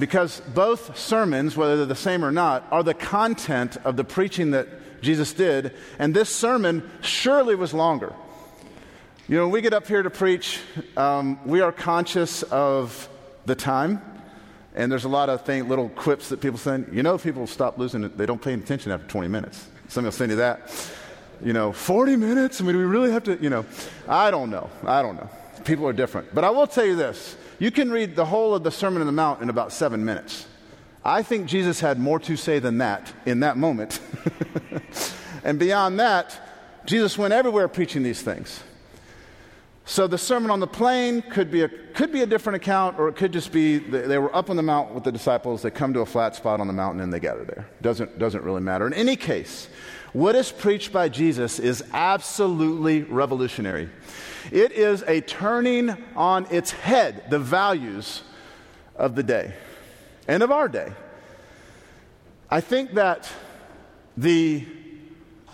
Because 0.01 0.41
both 0.55 0.97
sermons, 0.97 1.55
whether 1.55 1.77
they're 1.77 1.85
the 1.85 1.93
same 1.93 2.25
or 2.25 2.31
not, 2.31 2.65
are 2.71 2.81
the 2.81 2.95
content 2.95 3.77
of 3.85 3.97
the 3.97 4.03
preaching 4.03 4.49
that 4.49 4.67
Jesus 5.03 5.31
did. 5.31 5.75
And 5.99 6.11
this 6.11 6.27
sermon 6.35 6.89
surely 7.01 7.53
was 7.53 7.71
longer. 7.71 8.11
You 9.27 9.37
know, 9.37 9.43
when 9.43 9.51
we 9.51 9.61
get 9.61 9.73
up 9.73 9.85
here 9.85 10.01
to 10.01 10.09
preach, 10.09 10.59
um, 10.97 11.39
we 11.45 11.61
are 11.61 11.71
conscious 11.71 12.41
of 12.41 13.07
the 13.45 13.53
time. 13.53 14.01
And 14.73 14.91
there's 14.91 15.03
a 15.03 15.09
lot 15.09 15.29
of 15.29 15.45
thing, 15.45 15.69
little 15.69 15.89
quips 15.89 16.29
that 16.29 16.41
people 16.41 16.57
say. 16.57 16.83
You 16.91 17.03
know, 17.03 17.19
people 17.19 17.45
stop 17.45 17.77
losing. 17.77 18.01
They 18.01 18.25
don't 18.25 18.41
pay 18.41 18.55
attention 18.55 18.91
after 18.91 19.05
20 19.05 19.27
minutes. 19.27 19.67
Somebody 19.87 20.07
will 20.07 20.17
send 20.17 20.31
you 20.31 20.37
that. 20.37 20.91
You 21.45 21.53
know, 21.53 21.73
40 21.73 22.15
minutes? 22.15 22.59
I 22.59 22.63
mean, 22.63 22.73
do 22.73 22.79
we 22.79 22.85
really 22.85 23.11
have 23.11 23.25
to, 23.25 23.37
you 23.39 23.51
know? 23.51 23.67
I 24.07 24.31
don't 24.31 24.49
know. 24.49 24.67
I 24.83 25.03
don't 25.03 25.15
know. 25.15 25.29
People 25.63 25.87
are 25.87 25.93
different. 25.93 26.33
But 26.33 26.43
I 26.43 26.49
will 26.49 26.65
tell 26.65 26.85
you 26.85 26.95
this 26.95 27.37
you 27.61 27.69
can 27.69 27.91
read 27.91 28.15
the 28.15 28.25
whole 28.25 28.55
of 28.55 28.63
the 28.63 28.71
Sermon 28.71 29.01
on 29.01 29.05
the 29.05 29.13
Mount 29.13 29.43
in 29.43 29.49
about 29.51 29.71
seven 29.71 30.03
minutes. 30.03 30.47
I 31.05 31.21
think 31.21 31.45
Jesus 31.45 31.79
had 31.79 31.99
more 31.99 32.17
to 32.21 32.35
say 32.35 32.57
than 32.57 32.79
that 32.79 33.13
in 33.27 33.41
that 33.41 33.55
moment. 33.55 33.99
and 35.43 35.59
beyond 35.59 35.99
that, 35.99 36.39
Jesus 36.87 37.19
went 37.19 37.35
everywhere 37.35 37.67
preaching 37.67 38.01
these 38.01 38.19
things. 38.19 38.63
So 39.85 40.07
the 40.07 40.17
Sermon 40.17 40.49
on 40.49 40.59
the 40.59 40.65
Plain 40.65 41.21
could 41.21 41.51
be 41.51 41.61
a, 41.61 41.69
could 41.69 42.11
be 42.11 42.23
a 42.23 42.25
different 42.25 42.55
account, 42.55 42.97
or 42.97 43.07
it 43.09 43.15
could 43.15 43.31
just 43.31 43.51
be 43.51 43.77
they 43.77 44.17
were 44.17 44.35
up 44.35 44.49
on 44.49 44.55
the 44.55 44.63
mount 44.63 44.95
with 44.95 45.03
the 45.03 45.11
disciples. 45.11 45.61
They 45.61 45.69
come 45.69 45.93
to 45.93 45.99
a 45.99 46.05
flat 46.07 46.35
spot 46.35 46.61
on 46.61 46.65
the 46.65 46.73
mountain 46.73 46.99
and 46.99 47.13
they 47.13 47.19
gather 47.19 47.43
there. 47.43 47.69
Doesn't, 47.83 48.17
doesn't 48.17 48.43
really 48.43 48.61
matter. 48.61 48.87
In 48.87 48.93
any 48.95 49.15
case, 49.15 49.67
what 50.13 50.35
is 50.35 50.51
preached 50.51 50.91
by 50.91 51.09
Jesus 51.09 51.59
is 51.59 51.83
absolutely 51.93 53.03
revolutionary. 53.03 53.89
It 54.51 54.71
is 54.71 55.03
a 55.03 55.21
turning 55.21 55.95
on 56.15 56.47
its 56.51 56.71
head 56.71 57.29
the 57.29 57.39
values 57.39 58.23
of 58.95 59.15
the 59.15 59.23
day. 59.23 59.53
and 60.27 60.43
of 60.43 60.51
our 60.51 60.67
day. 60.67 60.91
I 62.49 62.61
think 62.61 62.93
that 62.93 63.29
the 64.17 64.65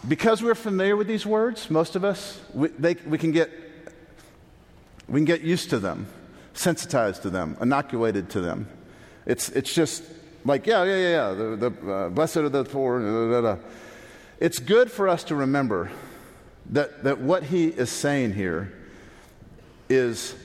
because 0.07 0.41
we're 0.41 0.55
familiar 0.55 0.95
with 0.95 1.07
these 1.07 1.25
words, 1.25 1.69
most 1.69 1.95
of 1.95 2.05
us, 2.05 2.39
we, 2.53 2.69
they, 2.69 2.95
we, 3.05 3.17
can 3.17 3.31
get, 3.31 3.49
we 5.07 5.19
can 5.19 5.25
get 5.25 5.41
used 5.41 5.69
to 5.71 5.79
them, 5.79 6.07
sensitized 6.53 7.23
to 7.23 7.29
them, 7.29 7.57
inoculated 7.59 8.29
to 8.29 8.41
them. 8.41 8.69
It's, 9.25 9.49
it's 9.49 9.73
just 9.73 10.03
like, 10.45 10.65
yeah, 10.65 10.83
yeah, 10.83 10.95
yeah, 10.95 11.09
yeah, 11.09 11.33
the, 11.33 11.69
the 11.69 11.91
uh, 11.91 12.09
blessed 12.09 12.37
are 12.37 12.49
the 12.49 12.63
poor. 12.63 13.59
It's 14.39 14.60
good 14.60 14.91
for 14.91 15.08
us 15.08 15.24
to 15.25 15.36
remember 15.36 15.91
that, 16.70 17.03
that 17.03 17.20
what 17.20 17.44
he 17.44 17.67
is 17.67 17.89
saying 17.89 18.34
here 18.34 18.74
is 19.89 20.36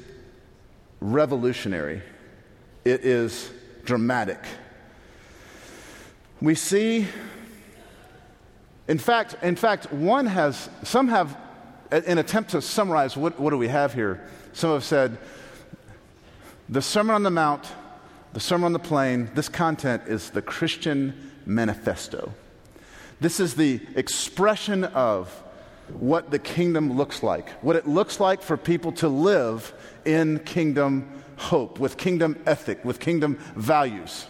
revolutionary, 1.01 2.03
it 2.85 3.05
is 3.05 3.51
dramatic. 3.85 4.39
We 6.41 6.55
see 6.55 7.07
in 8.89 8.99
fact, 8.99 9.37
in 9.43 9.57
fact, 9.57 9.93
one 9.93 10.27
has, 10.27 10.69
some 10.83 11.09
have, 11.09 11.37
in 11.91 12.19
attempt 12.19 12.51
to 12.51 12.63
summarize 12.63 13.17
what, 13.17 13.39
what 13.39 13.51
do 13.51 13.59
we 13.59 13.69
have 13.69 13.95
here, 13.95 14.29
some 14.53 14.73
have 14.73 14.85
said 14.85 15.19
the 16.69 16.83
Sermon 16.83 17.15
on 17.15 17.23
the 17.23 17.31
Mount, 17.31 17.71
the 18.33 18.41
Sermon 18.41 18.67
on 18.67 18.73
the 18.73 18.79
Plain, 18.79 19.31
this 19.35 19.49
content 19.49 20.03
is 20.07 20.31
the 20.31 20.43
Christian 20.43 21.33
manifesto. 21.47 22.33
This 23.23 23.39
is 23.39 23.55
the 23.55 23.81
expression 23.95 24.83
of 24.83 25.29
what 25.93 26.33
the 26.33 26.41
kingdom 26.41 26.97
looks 26.97 27.23
like, 27.23 27.51
what 27.63 27.77
it 27.77 27.87
looks 27.87 28.19
like 28.19 28.43
for 28.43 28.57
people 28.57 28.91
to 28.95 29.09
live 29.09 29.73
in 30.05 30.41
kingdom 30.41 31.23
hope, 31.37 31.79
with 31.79 31.97
kingdom 31.97 32.43
ethic, 32.47 32.85
with 32.85 32.99
kingdom 32.99 33.39
values. 33.55 34.27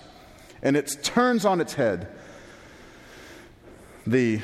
And 0.62 0.76
it 0.76 0.94
turns 1.02 1.46
on 1.46 1.62
its 1.62 1.72
head 1.72 2.06
the, 4.06 4.42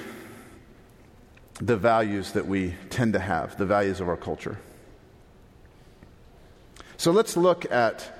the 1.60 1.76
values 1.76 2.32
that 2.32 2.46
we 2.46 2.74
tend 2.88 3.12
to 3.12 3.18
have, 3.18 3.58
the 3.58 3.66
values 3.66 4.00
of 4.00 4.08
our 4.08 4.16
culture. 4.16 4.58
So 6.96 7.10
let's 7.10 7.36
look 7.36 7.70
at 7.70 8.10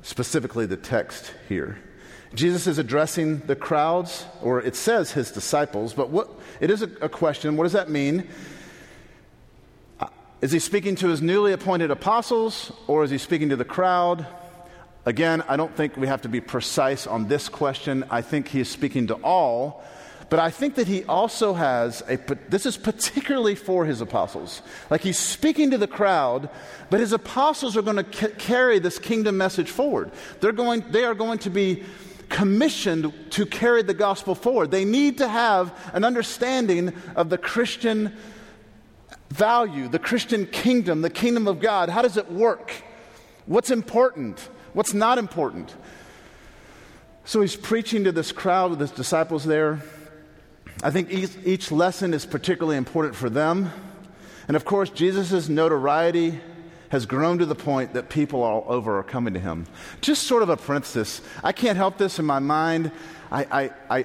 specifically 0.00 0.64
the 0.64 0.78
text 0.78 1.34
here. 1.50 1.76
Jesus 2.34 2.66
is 2.66 2.78
addressing 2.78 3.38
the 3.40 3.54
crowds, 3.54 4.26
or 4.42 4.60
it 4.60 4.74
says 4.74 5.12
his 5.12 5.30
disciples, 5.30 5.94
but 5.94 6.10
what, 6.10 6.28
it 6.60 6.70
is 6.70 6.82
a, 6.82 6.90
a 7.00 7.08
question. 7.08 7.56
What 7.56 7.64
does 7.64 7.72
that 7.72 7.88
mean? 7.88 8.28
Uh, 10.00 10.08
is 10.40 10.50
he 10.50 10.58
speaking 10.58 10.96
to 10.96 11.08
his 11.08 11.22
newly 11.22 11.52
appointed 11.52 11.90
apostles, 11.90 12.72
or 12.88 13.04
is 13.04 13.10
he 13.10 13.18
speaking 13.18 13.50
to 13.50 13.56
the 13.56 13.64
crowd? 13.64 14.26
Again, 15.06 15.44
I 15.48 15.56
don't 15.56 15.74
think 15.76 15.96
we 15.96 16.06
have 16.06 16.22
to 16.22 16.28
be 16.28 16.40
precise 16.40 17.06
on 17.06 17.28
this 17.28 17.48
question. 17.48 18.04
I 18.10 18.22
think 18.22 18.48
he 18.48 18.60
is 18.60 18.68
speaking 18.68 19.06
to 19.08 19.14
all, 19.16 19.84
but 20.30 20.38
I 20.38 20.50
think 20.50 20.76
that 20.76 20.88
he 20.88 21.04
also 21.04 21.52
has 21.52 22.02
a, 22.08 22.16
this 22.48 22.66
is 22.66 22.76
particularly 22.76 23.54
for 23.54 23.84
his 23.84 24.00
apostles. 24.00 24.62
Like 24.90 25.02
he's 25.02 25.18
speaking 25.18 25.70
to 25.70 25.78
the 25.78 25.86
crowd, 25.86 26.48
but 26.90 26.98
his 26.98 27.12
apostles 27.12 27.76
are 27.76 27.82
going 27.82 28.02
to 28.02 28.12
c- 28.12 28.34
carry 28.38 28.78
this 28.78 28.98
kingdom 28.98 29.36
message 29.36 29.70
forward. 29.70 30.10
They're 30.40 30.52
going, 30.52 30.84
they 30.90 31.04
are 31.04 31.14
going 31.14 31.38
to 31.40 31.50
be 31.50 31.84
commissioned 32.28 33.12
to 33.30 33.46
carry 33.46 33.82
the 33.82 33.94
gospel 33.94 34.34
forward. 34.34 34.70
They 34.70 34.84
need 34.84 35.18
to 35.18 35.28
have 35.28 35.72
an 35.92 36.04
understanding 36.04 36.92
of 37.16 37.30
the 37.30 37.38
Christian 37.38 38.14
value, 39.30 39.88
the 39.88 39.98
Christian 39.98 40.46
kingdom, 40.46 41.02
the 41.02 41.10
kingdom 41.10 41.48
of 41.48 41.60
God. 41.60 41.88
How 41.88 42.02
does 42.02 42.16
it 42.16 42.30
work? 42.30 42.72
What's 43.46 43.70
important? 43.70 44.38
What's 44.72 44.94
not 44.94 45.18
important? 45.18 45.74
So 47.24 47.40
he's 47.40 47.56
preaching 47.56 48.04
to 48.04 48.12
this 48.12 48.32
crowd 48.32 48.70
with 48.70 48.80
his 48.80 48.90
disciples 48.90 49.44
there. 49.44 49.82
I 50.82 50.90
think 50.90 51.10
each, 51.10 51.30
each 51.44 51.72
lesson 51.72 52.12
is 52.12 52.26
particularly 52.26 52.76
important 52.76 53.14
for 53.14 53.30
them. 53.30 53.70
And 54.46 54.56
of 54.56 54.64
course, 54.64 54.90
Jesus' 54.90 55.48
notoriety 55.48 56.38
has 56.90 57.06
grown 57.06 57.38
to 57.38 57.46
the 57.46 57.54
point 57.54 57.94
that 57.94 58.08
people 58.08 58.42
all 58.42 58.64
over 58.68 58.98
are 58.98 59.02
coming 59.02 59.34
to 59.34 59.40
him. 59.40 59.66
Just 60.00 60.24
sort 60.24 60.42
of 60.42 60.48
a 60.48 60.56
parenthesis. 60.56 61.20
I 61.42 61.52
can't 61.52 61.76
help 61.76 61.98
this 61.98 62.18
in 62.18 62.24
my 62.24 62.38
mind. 62.38 62.90
I, 63.30 63.70
I, 63.90 64.04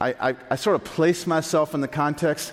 I, 0.00 0.14
I, 0.30 0.36
I 0.50 0.56
sort 0.56 0.76
of 0.76 0.84
place 0.84 1.26
myself 1.26 1.74
in 1.74 1.80
the 1.80 1.88
context. 1.88 2.52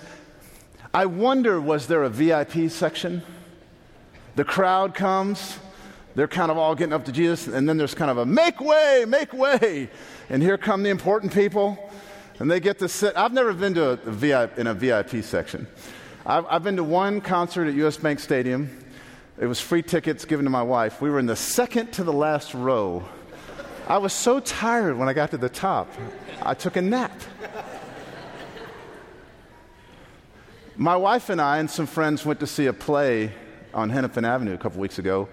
I 0.92 1.06
wonder 1.06 1.60
was 1.60 1.86
there 1.86 2.04
a 2.04 2.10
VIP 2.10 2.70
section? 2.70 3.22
The 4.36 4.44
crowd 4.44 4.94
comes, 4.94 5.58
they're 6.14 6.28
kind 6.28 6.50
of 6.50 6.58
all 6.58 6.74
getting 6.74 6.92
up 6.92 7.04
to 7.06 7.12
Jesus, 7.12 7.46
and 7.46 7.68
then 7.68 7.76
there's 7.76 7.94
kind 7.94 8.10
of 8.10 8.18
a 8.18 8.26
make 8.26 8.60
way, 8.60 9.04
make 9.06 9.32
way. 9.32 9.90
And 10.28 10.42
here 10.42 10.58
come 10.58 10.82
the 10.82 10.90
important 10.90 11.32
people 11.32 11.90
and 12.40 12.50
they 12.50 12.58
get 12.58 12.78
to 12.78 12.88
sit. 12.88 13.16
I've 13.16 13.34
never 13.34 13.52
been 13.52 13.74
to 13.74 13.90
a 13.90 13.96
VIP, 13.96 14.58
in 14.58 14.66
a 14.66 14.74
VIP 14.74 15.22
section. 15.22 15.66
I've, 16.24 16.46
I've 16.46 16.64
been 16.64 16.76
to 16.76 16.84
one 16.84 17.20
concert 17.20 17.68
at 17.68 17.74
US 17.74 17.98
Bank 17.98 18.18
Stadium. 18.18 18.79
It 19.40 19.46
was 19.46 19.58
free 19.58 19.82
tickets 19.82 20.26
given 20.26 20.44
to 20.44 20.50
my 20.50 20.62
wife. 20.62 21.00
We 21.00 21.08
were 21.08 21.18
in 21.18 21.24
the 21.24 21.34
second 21.34 21.92
to 21.94 22.04
the 22.04 22.12
last 22.12 22.52
row. 22.52 23.08
I 23.88 23.96
was 23.96 24.12
so 24.12 24.38
tired 24.38 24.98
when 24.98 25.08
I 25.08 25.14
got 25.14 25.30
to 25.30 25.38
the 25.38 25.48
top, 25.48 25.88
I 26.42 26.52
took 26.52 26.76
a 26.76 26.82
nap. 26.82 27.18
My 30.76 30.94
wife 30.94 31.30
and 31.30 31.40
I 31.40 31.56
and 31.56 31.70
some 31.70 31.86
friends 31.86 32.24
went 32.26 32.40
to 32.40 32.46
see 32.46 32.66
a 32.66 32.74
play 32.74 33.32
on 33.72 33.88
Hennepin 33.88 34.26
Avenue 34.26 34.52
a 34.52 34.58
couple 34.58 34.78
weeks 34.78 34.98
ago. 34.98 35.26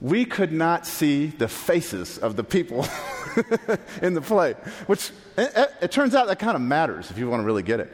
We 0.00 0.24
could 0.24 0.50
not 0.50 0.84
see 0.84 1.26
the 1.26 1.46
faces 1.46 2.18
of 2.18 2.34
the 2.34 2.42
people 2.42 2.84
in 4.02 4.14
the 4.14 4.22
play, 4.22 4.54
which 4.86 5.12
it, 5.38 5.70
it 5.80 5.92
turns 5.92 6.16
out 6.16 6.26
that 6.26 6.40
kind 6.40 6.56
of 6.56 6.62
matters 6.62 7.12
if 7.12 7.18
you 7.18 7.30
want 7.30 7.42
to 7.42 7.46
really 7.46 7.62
get 7.62 7.78
it. 7.78 7.92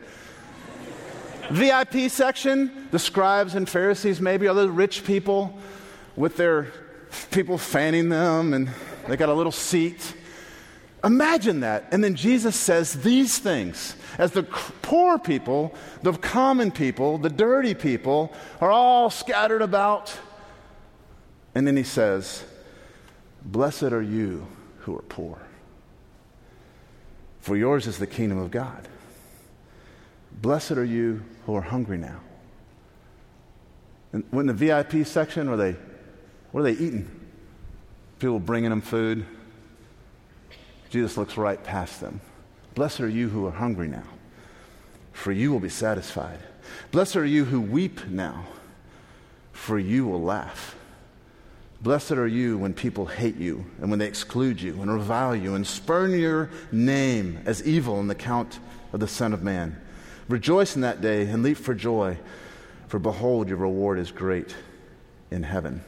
VIP 1.51 2.11
section, 2.11 2.89
the 2.91 2.99
scribes 2.99 3.55
and 3.55 3.69
Pharisees, 3.69 4.21
maybe, 4.21 4.47
the 4.47 4.71
rich 4.71 5.05
people 5.05 5.59
with 6.17 6.37
their 6.37 6.69
people 7.31 7.59
fanning 7.59 8.09
them 8.09 8.55
and 8.55 8.71
they 9.09 9.17
got 9.17 9.29
a 9.29 9.35
little 9.35 9.53
seat. 9.53 10.15
Imagine 11.03 11.61
that. 11.61 11.89
And 11.93 12.05
then 12.05 12.15
Jesus 12.15 12.55
says 12.55 13.03
these 13.03 13.39
things 13.39 13.97
as 14.19 14.33
the 14.33 14.43
poor 14.43 15.19
people, 15.19 15.75
the 16.03 16.13
common 16.13 16.71
people, 16.71 17.19
the 17.19 17.31
dirty 17.31 17.75
people 17.75 18.33
are 18.61 18.71
all 18.71 19.11
scattered 19.11 19.63
about. 19.63 20.17
And 21.55 21.67
then 21.67 21.77
he 21.77 21.83
says, 21.83 22.45
Blessed 23.43 23.85
are 23.85 24.03
you 24.03 24.47
who 24.81 24.97
are 24.97 25.03
poor. 25.03 25.39
For 27.41 27.57
yours 27.57 27.87
is 27.87 27.99
the 27.99 28.07
kingdom 28.07 28.39
of 28.39 28.51
God. 28.51 28.87
Blessed 30.41 30.73
are 30.73 30.85
you 30.85 31.23
who 31.47 31.55
are 31.55 31.63
hungry 31.63 31.99
now. 31.99 32.21
And 34.13 34.25
when 34.31 34.47
the 34.47 34.53
VIP 34.53 35.07
section, 35.07 35.49
are 35.49 35.57
they, 35.57 35.77
what 36.53 36.61
are 36.61 36.65
they 36.65 36.73
eating? 36.73 37.09
People 38.19 38.41
bringing 38.41 38.71
them 38.71 38.81
food. 38.81 39.25
Jesus 40.91 41.17
looks 41.17 41.37
right 41.37 41.63
past 41.63 42.01
them. 42.01 42.21
Blessed 42.75 43.01
are 43.01 43.09
you 43.09 43.29
who 43.29 43.47
are 43.47 43.53
hungry 43.53 43.89
now, 43.89 44.05
for 45.13 45.33
you 45.33 45.53
will 45.53 45.61
be 45.61 45.69
satisfied. 45.69 46.39
Blessed 46.91 47.17
are 47.17 47.25
you 47.25 47.45
who 47.45 47.61
weep 47.61 48.07
now, 48.09 48.47
for 49.53 49.79
you 49.79 50.07
will 50.07 50.23
laugh. 50.23 50.77
Blessed 51.83 52.13
are 52.13 52.27
you 52.27 52.59
when 52.59 52.75
people 52.75 53.07
hate 53.07 53.37
you 53.37 53.65
and 53.81 53.89
when 53.89 53.99
they 53.99 54.07
exclude 54.07 54.61
you 54.61 54.83
and 54.83 54.93
revile 54.93 55.35
you 55.35 55.55
and 55.55 55.67
spurn 55.67 56.19
your 56.19 56.51
name 56.71 57.41
as 57.47 57.67
evil 57.67 58.01
in 58.01 58.07
the 58.07 58.15
count 58.15 58.59
of 58.93 59.01
the 59.01 59.09
Son 59.09 59.33
of 59.33 59.43
Man. 59.43 59.81
Rejoice 60.31 60.77
in 60.77 60.83
that 60.83 61.01
day 61.01 61.23
and 61.23 61.43
leap 61.43 61.57
for 61.57 61.75
joy, 61.75 62.17
for 62.87 63.01
behold, 63.01 63.49
your 63.49 63.59
reward 63.59 63.99
is 63.99 64.13
great 64.13 64.55
in 65.33 65.43
heaven. 65.43 65.83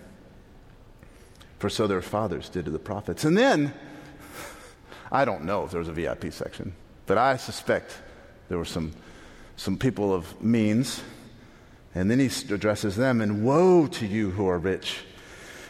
For 1.61 1.70
so 1.70 1.87
their 1.87 2.02
fathers 2.02 2.49
did 2.49 2.64
to 2.64 2.72
the 2.72 2.80
prophets. 2.80 3.25
And 3.25 3.38
then, 3.38 3.72
I 5.12 5.25
don't 5.25 5.44
know 5.44 5.64
if 5.64 5.70
there 5.70 5.78
was 5.78 5.87
a 5.87 5.92
VIP 5.92 6.32
section, 6.32 6.75
but 7.06 7.18
I 7.18 7.37
suspect 7.37 7.96
there 8.49 8.58
were 8.58 8.64
some, 8.64 8.92
some 9.56 9.78
people 9.78 10.12
of 10.12 10.42
means. 10.42 11.02
And 11.94 12.11
then 12.11 12.18
he 12.18 12.26
addresses 12.52 12.96
them, 12.96 13.20
and 13.20 13.44
woe 13.44 13.87
to 13.87 14.06
you 14.06 14.32
who 14.32 14.49
are 14.49 14.58
rich 14.58 15.04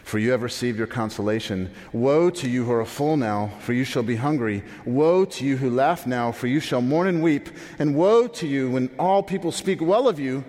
for 0.05 0.19
you 0.19 0.33
have 0.33 0.43
received 0.43 0.79
your 0.79 0.87
consolation. 0.87 1.71
Woe 1.93 2.31
to 2.31 2.49
you 2.49 2.65
who 2.65 2.73
are 2.73 2.85
full 2.85 3.17
now, 3.17 3.51
for 3.61 3.73
you 3.73 3.85
shall 3.85 4.03
be 4.03 4.17
hungry. 4.17 4.63
Woe 4.85 5.25
to 5.25 5.45
you 5.45 5.57
who 5.57 5.71
laugh 5.71 6.07
now, 6.07 6.33
for 6.33 6.47
you 6.47 6.61
shall 6.61 6.83
mourn 6.83 7.07
and 7.07 7.23
weep. 7.23 7.49
And 7.79 7.95
woe 7.95 8.27
to 8.29 8.47
you 8.47 8.71
when 8.71 8.91
all 8.99 9.23
people 9.23 9.53
speak 9.53 9.81
well 9.81 10.09
of 10.09 10.19
you, 10.19 10.45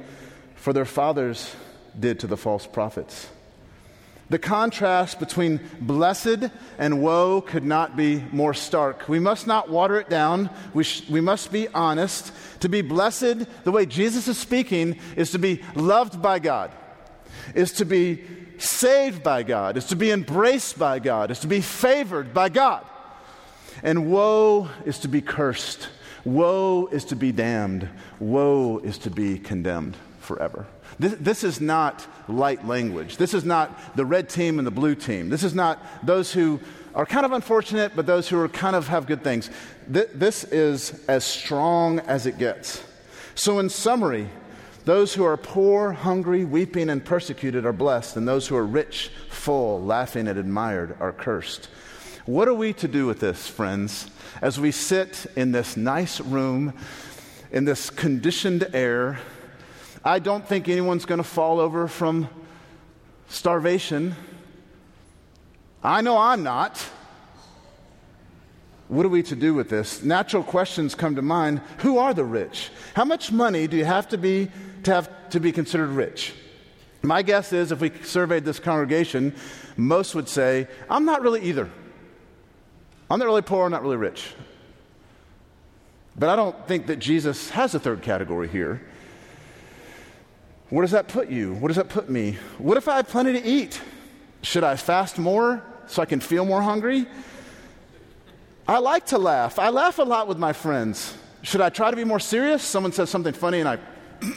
for 0.56 0.74
their 0.74 0.86
fathers 0.86 1.56
did 1.98 2.20
to 2.22 2.28
the 2.28 2.38
false 2.38 2.66
prophets. 2.66 3.30
The 4.30 4.40
contrast 4.40 5.20
between 5.20 5.60
blessed 5.80 6.50
and 6.80 7.04
woe 7.04 7.42
could 7.42 7.64
not 7.64 7.96
be 7.96 8.24
more 8.32 8.54
stark. 8.54 9.08
We 9.08 9.20
must 9.20 9.46
not 9.46 9.70
water 9.70 10.00
it 10.00 10.10
down. 10.10 10.50
We, 10.74 10.86
sh- 10.86 11.08
we 11.10 11.22
must 11.22 11.52
be 11.52 11.68
honest. 11.68 12.32
To 12.62 12.70
be 12.70 12.82
blessed, 12.82 13.64
the 13.64 13.72
way 13.72 13.86
Jesus 13.86 14.28
is 14.28 14.38
speaking, 14.38 14.98
is 15.16 15.32
to 15.32 15.40
be 15.40 15.62
loved 15.76 16.22
by 16.22 16.40
God, 16.40 16.72
is 17.54 17.74
to 17.74 17.86
be 17.86 18.24
saved 18.64 19.24
by 19.24 19.44
God, 19.44 19.78
is 19.78 19.86
to 19.86 19.96
be 19.96 20.12
embraced 20.12 20.80
by 20.80 21.00
God, 21.00 21.32
is 21.32 21.40
to 21.40 21.48
be 21.48 21.62
favored 21.62 22.34
by 22.34 22.50
God. 22.50 22.86
And 23.82 24.12
woe 24.12 24.70
is 24.86 25.00
to 25.00 25.08
be 25.08 25.22
cursed. 25.22 25.90
Woe 26.26 26.88
is 26.92 27.06
to 27.06 27.16
be 27.16 27.32
damned. 27.32 27.90
Woe 28.20 28.80
is 28.80 28.98
to 29.00 29.10
be 29.10 29.40
condemned 29.40 29.98
forever. 30.20 30.66
This, 31.00 31.16
this, 31.16 31.44
is 31.44 31.60
not 31.60 32.06
light 32.28 32.66
language. 32.66 33.18
This 33.18 33.34
is 33.34 33.44
not 33.44 33.96
the 33.96 34.06
red 34.06 34.30
team 34.30 34.60
and 34.60 34.66
the 34.66 34.72
blue 34.72 34.96
team. 34.96 35.30
This 35.30 35.44
is 35.44 35.56
not 35.56 35.84
those 36.06 36.32
who 36.32 36.60
are 36.96 37.06
kind 37.06 37.26
of 37.26 37.32
unfortunate, 37.32 37.94
but 37.96 38.06
those 38.06 38.30
who 38.30 38.40
are 38.40 38.48
kind 38.48 38.76
of 38.76 38.88
have 38.88 39.08
good 39.08 39.24
things. 39.24 39.50
Th- 39.92 40.10
this 40.14 40.44
is 40.46 41.04
as 41.08 41.24
strong 41.24 42.00
as 42.02 42.26
it 42.26 42.38
gets. 42.38 42.84
So, 43.36 43.58
in 43.58 43.70
summary, 43.70 44.30
those 44.86 45.14
who 45.14 45.24
are 45.24 45.38
poor, 45.38 45.94
hungry, 45.94 46.44
weeping, 46.44 46.90
and 46.90 47.04
persecuted 47.04 47.66
are 47.66 47.74
blessed, 47.74 48.18
and 48.18 48.28
those 48.28 48.48
who 48.48 48.56
are 48.56 48.66
rich, 48.66 49.12
full, 49.30 49.82
laughing, 49.82 50.28
and 50.28 50.38
admired 50.38 50.98
are 51.00 51.14
cursed. 51.14 51.70
What 52.26 52.48
are 52.48 52.54
we 52.54 52.74
to 52.74 52.88
do 52.88 53.06
with 53.06 53.20
this, 53.20 53.48
friends, 53.48 54.10
as 54.42 54.60
we 54.60 54.72
sit 54.72 55.26
in 55.36 55.52
this 55.52 55.78
nice 55.78 56.20
room, 56.20 56.74
in 57.52 57.66
this 57.66 57.90
conditioned 57.90 58.68
air? 58.74 59.20
I 60.04 60.20
don't 60.20 60.46
think 60.48 60.68
anyone's 60.68 61.06
going 61.06 61.20
to 61.20 61.24
fall 61.24 61.60
over 61.60 61.88
from 61.88 62.28
starvation. 63.30 64.16
I 65.82 66.02
know 66.02 66.18
I'm 66.18 66.44
not. 66.44 66.86
What 68.94 69.08
are 69.08 69.10
we 69.10 69.24
to 69.24 69.36
do 69.36 69.56
with 69.56 69.70
this? 69.70 70.04
Natural 70.04 70.44
questions 70.44 70.94
come 70.94 71.16
to 71.16 71.24
mind. 71.24 71.62
Who 71.80 71.98
are 71.98 72.14
the 72.14 72.24
rich? 72.24 72.70
How 72.94 73.04
much 73.04 73.32
money 73.32 73.66
do 73.66 73.76
you 73.76 73.86
have 73.86 74.08
to 74.10 74.20
be 74.20 74.52
to 74.84 74.94
have 74.94 75.30
to 75.32 75.40
be 75.40 75.52
considered 75.52 75.90
rich? 75.90 76.36
My 77.02 77.24
guess 77.24 77.54
is 77.54 77.72
if 77.72 77.82
we 77.82 77.92
surveyed 78.04 78.46
this 78.46 78.60
congregation, 78.60 79.34
most 79.78 80.14
would 80.14 80.30
say, 80.30 80.68
I'm 80.92 81.06
not 81.06 81.24
really 81.24 81.42
either. 81.42 81.72
I'm 83.10 83.18
not 83.18 83.26
really 83.26 83.42
poor, 83.42 83.66
I'm 83.66 83.72
not 83.72 83.82
really 83.82 83.98
rich. 83.98 84.36
But 86.16 86.30
I 86.30 86.36
don't 86.36 86.68
think 86.68 86.86
that 86.86 86.98
Jesus 86.98 87.50
has 87.50 87.74
a 87.74 87.80
third 87.80 88.04
category 88.04 88.48
here. 88.48 88.80
Where 90.70 90.84
does 90.84 90.92
that 90.92 91.08
put 91.08 91.30
you? 91.30 91.56
Where 91.56 91.68
does 91.68 91.78
that 91.78 91.90
put 91.90 92.12
me? 92.12 92.38
What 92.60 92.78
if 92.78 92.88
I 92.88 92.98
have 92.98 93.08
plenty 93.08 93.34
to 93.34 93.44
eat? 93.44 93.82
Should 94.44 94.64
I 94.64 94.76
fast 94.76 95.18
more 95.18 95.64
so 95.88 96.04
I 96.04 96.06
can 96.06 96.20
feel 96.20 96.46
more 96.46 96.62
hungry? 96.62 97.08
I 98.68 98.80
like 98.80 99.08
to 99.08 99.18
laugh. 99.18 99.60
I 99.60 99.70
laugh 99.70 100.00
a 100.00 100.04
lot 100.04 100.28
with 100.28 100.38
my 100.38 100.54
friends. 100.54 101.18
Should 101.42 101.60
I 101.60 101.70
try 101.70 101.92
to 101.92 101.98
be 101.98 102.06
more 102.06 102.20
serious? 102.20 102.64
Someone 102.64 102.94
says 102.94 103.10
something 103.10 103.34
funny 103.34 103.60
and 103.60 103.68
I. 103.68 103.78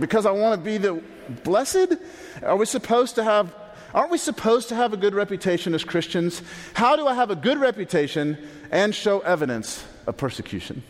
because 0.00 0.26
I 0.26 0.32
want 0.32 0.60
to 0.60 0.64
be 0.64 0.78
the 0.78 1.00
blessed? 1.44 1.94
Are 2.42 2.56
we 2.56 2.66
supposed 2.66 3.14
to 3.14 3.24
have. 3.24 3.54
Aren't 3.94 4.10
we 4.10 4.18
supposed 4.18 4.68
to 4.68 4.74
have 4.74 4.92
a 4.92 4.96
good 4.96 5.14
reputation 5.14 5.72
as 5.72 5.84
Christians? 5.84 6.42
How 6.74 6.96
do 6.96 7.06
I 7.06 7.14
have 7.14 7.30
a 7.30 7.36
good 7.36 7.58
reputation 7.58 8.36
and 8.70 8.94
show 8.94 9.20
evidence 9.20 9.82
of 10.06 10.16
persecution? 10.16 10.82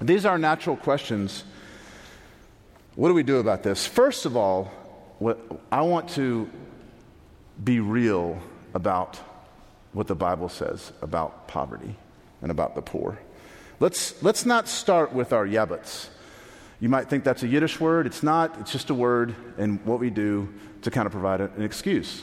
These 0.00 0.26
are 0.26 0.36
natural 0.36 0.76
questions. 0.76 1.44
What 2.96 3.08
do 3.08 3.14
we 3.14 3.22
do 3.22 3.36
about 3.36 3.62
this? 3.62 3.86
First 3.86 4.26
of 4.26 4.36
all, 4.36 4.64
what, 5.18 5.38
I 5.70 5.82
want 5.82 6.08
to 6.10 6.50
be 7.62 7.80
real 7.80 8.40
about 8.74 9.20
what 9.96 10.08
the 10.08 10.14
Bible 10.14 10.50
says 10.50 10.92
about 11.00 11.48
poverty 11.48 11.96
and 12.42 12.50
about 12.50 12.74
the 12.74 12.82
poor. 12.82 13.18
Let's, 13.80 14.22
let's 14.22 14.44
not 14.44 14.68
start 14.68 15.14
with 15.14 15.32
our 15.32 15.46
yabbats. 15.46 16.08
You 16.80 16.90
might 16.90 17.08
think 17.08 17.24
that's 17.24 17.42
a 17.42 17.48
Yiddish 17.48 17.80
word. 17.80 18.06
It's 18.06 18.22
not, 18.22 18.60
it's 18.60 18.70
just 18.70 18.90
a 18.90 18.94
word 18.94 19.34
and 19.56 19.82
what 19.86 19.98
we 19.98 20.10
do 20.10 20.52
to 20.82 20.90
kind 20.90 21.06
of 21.06 21.12
provide 21.12 21.40
an 21.40 21.62
excuse. 21.62 22.22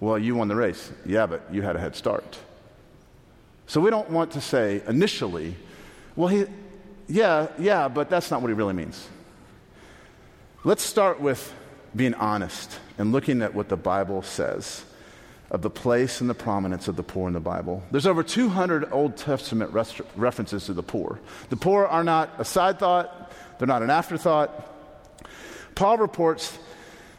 Well, 0.00 0.18
you 0.18 0.34
won 0.34 0.48
the 0.48 0.56
race. 0.56 0.90
Yeah, 1.06 1.26
but 1.26 1.42
you 1.52 1.62
had 1.62 1.76
a 1.76 1.78
head 1.78 1.94
start. 1.94 2.36
So 3.68 3.80
we 3.80 3.90
don't 3.90 4.10
want 4.10 4.32
to 4.32 4.40
say 4.40 4.82
initially, 4.88 5.54
well, 6.16 6.26
he, 6.26 6.46
yeah, 7.06 7.46
yeah, 7.60 7.86
but 7.86 8.10
that's 8.10 8.28
not 8.28 8.42
what 8.42 8.48
he 8.48 8.54
really 8.54 8.74
means. 8.74 9.06
Let's 10.64 10.82
start 10.82 11.20
with 11.20 11.54
being 11.94 12.14
honest 12.14 12.80
and 12.98 13.12
looking 13.12 13.40
at 13.40 13.54
what 13.54 13.68
the 13.68 13.76
Bible 13.76 14.22
says 14.22 14.84
of 15.50 15.62
the 15.62 15.70
place 15.70 16.20
and 16.20 16.30
the 16.30 16.34
prominence 16.34 16.86
of 16.86 16.96
the 16.96 17.02
poor 17.02 17.26
in 17.26 17.34
the 17.34 17.40
Bible. 17.40 17.82
There's 17.90 18.06
over 18.06 18.22
200 18.22 18.92
Old 18.92 19.16
Testament 19.16 19.72
references 19.72 20.66
to 20.66 20.72
the 20.72 20.82
poor. 20.82 21.20
The 21.48 21.56
poor 21.56 21.86
are 21.86 22.04
not 22.04 22.30
a 22.38 22.44
side 22.44 22.78
thought, 22.78 23.32
they're 23.58 23.68
not 23.68 23.82
an 23.82 23.90
afterthought. 23.90 24.68
Paul 25.74 25.98
reports 25.98 26.58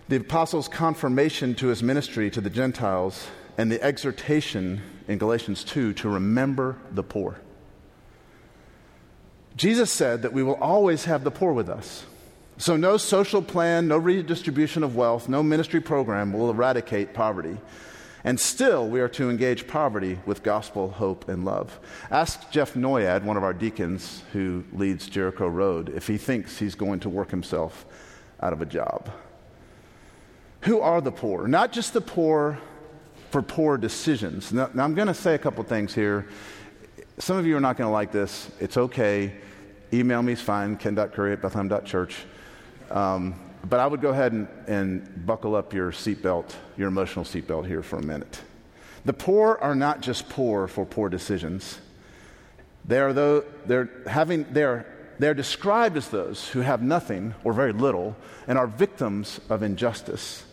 the 0.08 0.18
apostles' 0.18 0.68
confirmation 0.68 1.56
to 1.56 1.68
his 1.68 1.84
ministry 1.84 2.30
to 2.32 2.42
the 2.42 2.50
Gentiles 2.50 3.28
and 3.58 3.72
the 3.72 3.82
exhortation 3.84 4.82
in 5.08 5.18
Galatians 5.18 5.64
2 5.64 5.94
to 5.94 6.10
remember 6.10 6.78
the 6.92 7.04
poor. 7.04 7.40
Jesus 9.58 9.92
said 9.92 10.22
that 10.22 10.34
we 10.34 10.44
will 10.44 10.56
always 10.56 11.06
have 11.06 11.24
the 11.24 11.32
poor 11.32 11.52
with 11.52 11.70
us. 11.70 12.06
So, 12.58 12.78
no 12.78 12.98
social 12.98 13.42
plan, 13.42 13.88
no 13.88 13.98
redistribution 13.98 14.84
of 14.84 14.96
wealth, 14.96 15.28
no 15.28 15.42
ministry 15.42 15.82
program 15.82 16.32
will 16.32 16.50
eradicate 16.50 17.14
poverty. 17.14 17.58
And 18.24 18.40
still, 18.40 18.88
we 18.88 19.02
are 19.02 19.08
to 19.10 19.30
engage 19.30 19.68
poverty 19.68 20.20
with 20.26 20.44
gospel, 20.44 20.92
hope, 20.92 21.28
and 21.28 21.44
love. 21.44 21.80
Ask 22.12 22.52
Jeff 22.52 22.76
Noyad, 22.76 23.24
one 23.24 23.38
of 23.38 23.44
our 23.44 23.54
deacons 23.54 24.24
who 24.34 24.64
leads 24.74 25.08
Jericho 25.08 25.48
Road, 25.48 25.90
if 25.90 26.08
he 26.08 26.18
thinks 26.18 26.60
he's 26.60 26.76
going 26.76 27.00
to 27.02 27.10
work 27.10 27.32
himself 27.32 27.86
out 28.40 28.54
of 28.54 28.62
a 28.62 28.66
job. 28.66 29.10
Who 30.62 30.80
are 30.82 31.02
the 31.02 31.12
poor? 31.12 31.48
Not 31.48 31.72
just 31.72 31.94
the 31.94 32.02
poor 32.02 32.60
for 33.32 33.42
poor 33.42 33.78
decisions. 33.78 34.52
Now, 34.52 34.70
now 34.74 34.84
I'm 34.84 34.94
going 34.94 35.08
to 35.08 35.14
say 35.14 35.34
a 35.34 35.40
couple 35.40 35.64
things 35.64 35.94
here. 35.94 36.28
Some 37.18 37.38
of 37.38 37.46
you 37.46 37.56
are 37.58 37.62
not 37.62 37.78
going 37.78 37.88
to 37.88 37.92
like 37.92 38.12
this. 38.12 38.52
It's 38.60 38.78
okay. 38.78 39.34
Email 39.94 40.22
me 40.22 40.34
is 40.34 40.42
fine, 40.42 40.78
ken.curry 40.78 41.34
at 41.34 41.42
bethlehem.church. 41.42 42.18
Um, 42.92 43.36
but 43.70 43.80
I 43.80 43.88
would 43.88 44.02
go 44.02 44.10
ahead 44.10 44.32
and, 44.32 44.48
and 44.68 45.26
buckle 45.26 45.56
up 45.56 45.74
your 45.74 45.92
seatbelt, 45.92 46.54
your 46.78 46.88
emotional 46.88 47.26
seatbelt 47.26 47.68
here 47.68 47.84
for 47.84 48.00
a 48.00 48.04
minute. 48.04 48.42
The 49.06 49.14
poor 49.14 49.58
are 49.62 49.76
not 49.76 50.02
just 50.02 50.30
poor 50.30 50.68
for 50.68 50.86
poor 50.86 51.10
decisions. 51.10 51.80
They 52.86 53.00
are 53.00 53.14
though, 53.14 53.44
they're, 53.66 53.90
having, 54.08 54.46
they're, 54.52 54.86
they're 55.20 55.34
described 55.34 55.98
as 55.98 56.10
those 56.10 56.48
who 56.50 56.62
have 56.62 56.82
nothing 56.82 57.34
or 57.44 57.54
very 57.54 57.74
little 57.74 58.16
and 58.48 58.58
are 58.58 58.68
victims 58.68 59.40
of 59.50 59.64
injustice. 59.64 60.44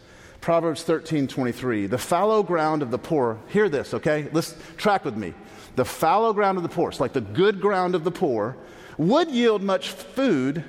Proverbs 0.40 0.82
13 0.84 1.26
23. 1.26 1.86
The 1.86 1.98
fallow 1.98 2.42
ground 2.42 2.82
of 2.82 2.90
the 2.90 2.98
poor, 2.98 3.38
hear 3.48 3.68
this, 3.68 3.92
okay? 3.94 4.28
Let's 4.32 4.54
track 4.76 5.04
with 5.04 5.16
me. 5.16 5.34
The 5.76 5.84
fallow 5.84 6.32
ground 6.32 6.58
of 6.58 6.62
the 6.62 6.68
poor, 6.68 6.90
it's 6.90 7.00
like 7.00 7.12
the 7.12 7.20
good 7.20 7.60
ground 7.60 7.94
of 7.94 8.04
the 8.04 8.10
poor, 8.10 8.56
would 8.96 9.30
yield 9.30 9.62
much 9.62 9.90
food 9.90 10.64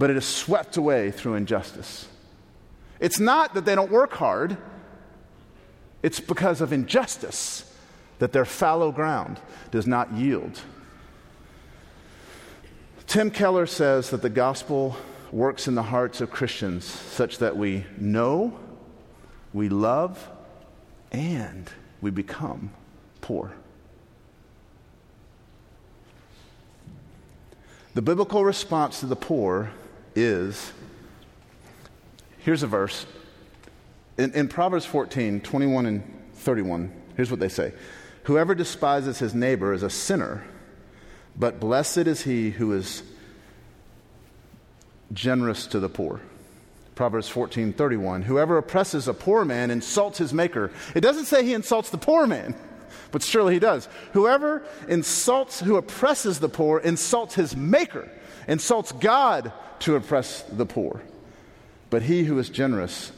but 0.00 0.08
it 0.08 0.16
is 0.16 0.24
swept 0.24 0.78
away 0.78 1.10
through 1.10 1.34
injustice. 1.34 2.08
It's 3.00 3.20
not 3.20 3.52
that 3.52 3.66
they 3.66 3.74
don't 3.74 3.90
work 3.90 4.14
hard, 4.14 4.56
it's 6.02 6.18
because 6.18 6.62
of 6.62 6.72
injustice 6.72 7.70
that 8.18 8.32
their 8.32 8.46
fallow 8.46 8.92
ground 8.92 9.40
does 9.70 9.86
not 9.86 10.10
yield. 10.14 10.58
Tim 13.06 13.30
Keller 13.30 13.66
says 13.66 14.08
that 14.08 14.22
the 14.22 14.30
gospel 14.30 14.96
works 15.32 15.68
in 15.68 15.74
the 15.74 15.82
hearts 15.82 16.22
of 16.22 16.30
Christians 16.30 16.86
such 16.86 17.36
that 17.36 17.58
we 17.58 17.84
know, 17.98 18.58
we 19.52 19.68
love, 19.68 20.30
and 21.12 21.70
we 22.00 22.10
become 22.10 22.72
poor. 23.20 23.52
The 27.92 28.00
biblical 28.00 28.46
response 28.46 29.00
to 29.00 29.06
the 29.06 29.16
poor 29.16 29.72
is 30.14 30.72
here's 32.38 32.62
a 32.62 32.66
verse. 32.66 33.06
In, 34.18 34.32
in, 34.32 34.48
Proverbs 34.48 34.84
14, 34.84 35.40
21 35.40 35.86
and 35.86 36.22
31, 36.34 36.92
here's 37.16 37.30
what 37.30 37.40
they 37.40 37.48
say 37.48 37.72
Whoever 38.24 38.54
despises 38.54 39.18
his 39.18 39.34
neighbor 39.34 39.72
is 39.72 39.82
a 39.82 39.90
sinner, 39.90 40.44
but 41.36 41.60
blessed 41.60 41.98
is 41.98 42.22
he 42.22 42.50
who 42.50 42.72
is 42.72 43.02
generous 45.12 45.66
to 45.68 45.80
the 45.80 45.88
poor. 45.88 46.20
Proverbs 46.94 47.28
14, 47.28 47.72
31. 47.72 48.22
Whoever 48.22 48.58
oppresses 48.58 49.08
a 49.08 49.14
poor 49.14 49.44
man 49.44 49.70
insults 49.70 50.18
his 50.18 50.34
maker. 50.34 50.70
It 50.94 51.00
doesn't 51.00 51.24
say 51.24 51.44
he 51.44 51.54
insults 51.54 51.88
the 51.88 51.96
poor 51.96 52.26
man, 52.26 52.54
but 53.10 53.22
surely 53.22 53.54
he 53.54 53.58
does. 53.58 53.88
Whoever 54.12 54.62
insults, 54.86 55.60
who 55.60 55.76
oppresses 55.76 56.40
the 56.40 56.50
poor, 56.50 56.78
insults 56.78 57.34
his 57.34 57.56
maker, 57.56 58.10
insults 58.50 58.90
God 58.92 59.52
to 59.78 59.94
oppress 59.94 60.42
the 60.42 60.66
poor. 60.66 61.00
But 61.88 62.02
he 62.02 62.24
who 62.24 62.38
is 62.38 62.50
generous 62.50 63.12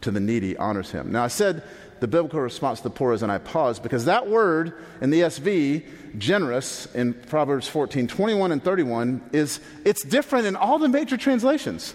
to 0.00 0.10
the 0.10 0.18
needy 0.18 0.56
honors 0.56 0.90
him. 0.90 1.12
Now, 1.12 1.24
I 1.24 1.28
said 1.28 1.62
the 2.00 2.08
biblical 2.08 2.40
response 2.40 2.80
to 2.80 2.84
the 2.84 2.94
poor 2.94 3.12
is, 3.12 3.22
and 3.22 3.30
I 3.30 3.38
pause 3.38 3.78
because 3.78 4.06
that 4.06 4.28
word 4.28 4.72
in 5.00 5.10
the 5.10 5.20
ESV, 5.20 6.18
generous, 6.18 6.86
in 6.94 7.12
Proverbs 7.12 7.68
14, 7.68 8.08
21 8.08 8.50
and 8.50 8.64
31, 8.64 9.22
is 9.32 9.60
it's 9.84 10.02
different 10.02 10.46
in 10.46 10.56
all 10.56 10.78
the 10.78 10.88
major 10.88 11.16
translations. 11.16 11.94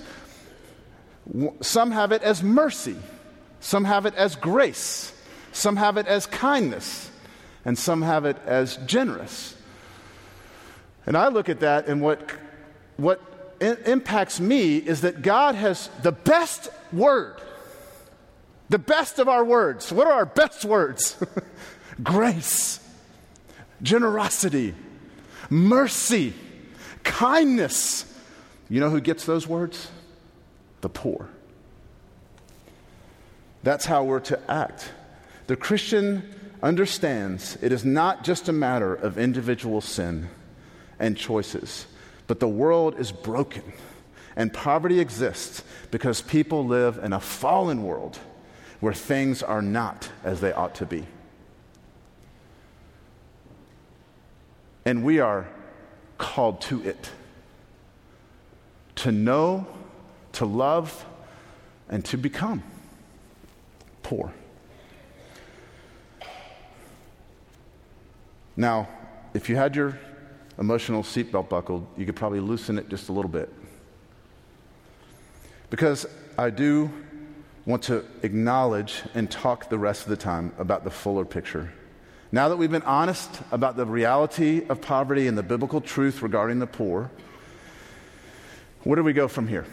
Some 1.62 1.92
have 1.92 2.12
it 2.12 2.22
as 2.22 2.44
mercy, 2.44 2.98
some 3.60 3.86
have 3.86 4.06
it 4.06 4.14
as 4.16 4.36
grace, 4.36 5.14
some 5.52 5.78
have 5.78 5.98
it 5.98 6.06
as 6.06 6.28
kindness, 6.28 7.10
and 7.66 7.78
some 7.78 8.02
have 8.04 8.26
it 8.26 8.38
as 8.46 8.78
generous. 8.86 9.56
And 11.06 11.18
I 11.18 11.30
look 11.30 11.50
at 11.50 11.62
that, 11.62 11.88
and 11.88 12.02
what, 12.02 12.20
what 12.98 13.22
impacts 13.62 14.40
me 14.40 14.78
is 14.78 15.02
that 15.02 15.22
God 15.22 15.56
has 15.56 15.90
the 16.02 16.12
best 16.12 16.70
word, 16.92 17.42
the 18.70 18.80
best 18.80 19.20
of 19.20 19.28
our 19.28 19.44
words. 19.44 19.92
What 19.92 20.08
are 20.08 20.14
our 20.14 20.26
best 20.26 20.66
words? 20.66 21.16
Grace, 22.04 22.80
generosity, 23.82 24.74
mercy, 25.50 26.34
kindness. 27.04 28.06
You 28.70 28.80
know 28.80 28.90
who 28.90 29.02
gets 29.02 29.26
those 29.26 29.48
words? 29.48 29.90
The 30.82 30.90
poor. 30.90 31.30
That's 33.64 33.86
how 33.86 34.04
we're 34.04 34.20
to 34.22 34.40
act. 34.52 34.92
The 35.48 35.56
Christian 35.56 36.34
understands 36.62 37.58
it 37.62 37.72
is 37.72 37.86
not 37.86 38.24
just 38.24 38.50
a 38.50 38.54
matter 38.54 38.94
of 38.94 39.18
individual 39.18 39.82
sin 39.82 40.30
and 41.00 41.18
choices, 41.18 41.86
but 42.28 42.40
the 42.40 42.48
world 42.48 43.00
is 43.00 43.12
broken 43.12 43.64
and 44.36 44.52
poverty 44.54 45.00
exists 45.00 45.64
because 45.92 46.22
people 46.22 46.66
live 46.66 46.98
in 46.98 47.14
a 47.14 47.20
fallen 47.20 47.84
world 47.84 48.18
where 48.80 48.94
things 48.94 49.44
are 49.44 49.62
not 49.62 50.10
as 50.24 50.42
they 50.42 50.52
ought 50.52 50.76
to 50.76 50.86
be. 50.86 51.06
And 54.86 55.04
we 55.04 55.20
are 55.20 55.48
called 56.18 56.62
to 56.62 56.84
it 56.84 57.10
to 58.96 59.12
know, 59.12 59.68
to 60.34 60.46
love, 60.46 61.06
and 61.90 62.06
to 62.06 62.18
become 62.18 62.64
poor. 64.04 64.34
Now, 68.56 68.88
if 69.34 69.50
you 69.50 69.56
had 69.56 69.76
your 69.76 70.00
emotional 70.60 71.04
seatbelt 71.04 71.50
buckled, 71.50 71.86
you 71.98 72.06
could 72.06 72.16
probably 72.16 72.40
loosen 72.40 72.78
it 72.78 72.90
just 72.90 73.10
a 73.10 73.12
little 73.12 73.32
bit. 73.32 73.52
Because 75.70 76.06
I 76.38 76.50
do 76.50 76.92
want 77.66 77.84
to 77.84 78.06
acknowledge 78.22 79.02
and 79.16 79.32
talk 79.32 79.70
the 79.70 79.78
rest 79.78 80.04
of 80.04 80.10
the 80.10 80.18
time 80.18 80.54
about 80.58 80.84
the 80.84 80.92
fuller 80.92 81.26
picture. 81.26 81.72
Now 82.32 82.50
that 82.50 82.58
we've 82.58 82.72
been 82.72 82.82
honest 82.82 83.30
about 83.52 83.78
the 83.78 83.86
reality 83.86 84.66
of 84.68 84.82
poverty 84.82 85.28
and 85.28 85.38
the 85.38 85.44
biblical 85.44 85.82
truth 85.82 86.22
regarding 86.22 86.60
the 86.60 86.68
poor, 86.68 87.10
where 88.84 88.96
do 88.96 89.04
we 89.04 89.14
go 89.14 89.28
from 89.28 89.48
here? 89.48 89.66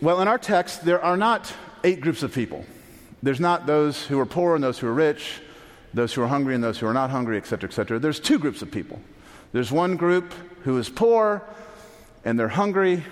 Well, 0.00 0.20
in 0.20 0.28
our 0.28 0.38
text, 0.38 0.84
there 0.84 1.02
are 1.02 1.16
not 1.16 1.52
eight 1.82 2.00
groups 2.00 2.22
of 2.22 2.32
people. 2.32 2.64
There's 3.22 3.40
not 3.40 3.66
those 3.66 4.04
who 4.04 4.20
are 4.20 4.26
poor 4.26 4.54
and 4.54 4.62
those 4.62 4.78
who 4.78 4.86
are 4.86 4.92
rich, 4.92 5.40
those 5.94 6.12
who 6.12 6.22
are 6.22 6.26
hungry 6.26 6.54
and 6.54 6.62
those 6.62 6.78
who 6.78 6.86
are 6.86 6.92
not 6.92 7.10
hungry, 7.10 7.38
et 7.38 7.46
cetera, 7.46 7.68
et 7.68 7.72
cetera. 7.72 7.98
There's 7.98 8.20
two 8.20 8.38
groups 8.38 8.60
of 8.62 8.70
people. 8.70 9.00
There's 9.54 9.70
one 9.70 9.94
group 9.94 10.34
who 10.64 10.78
is 10.78 10.88
poor 10.88 11.40
and 12.24 12.36
they're 12.36 12.48
hungry 12.48 13.04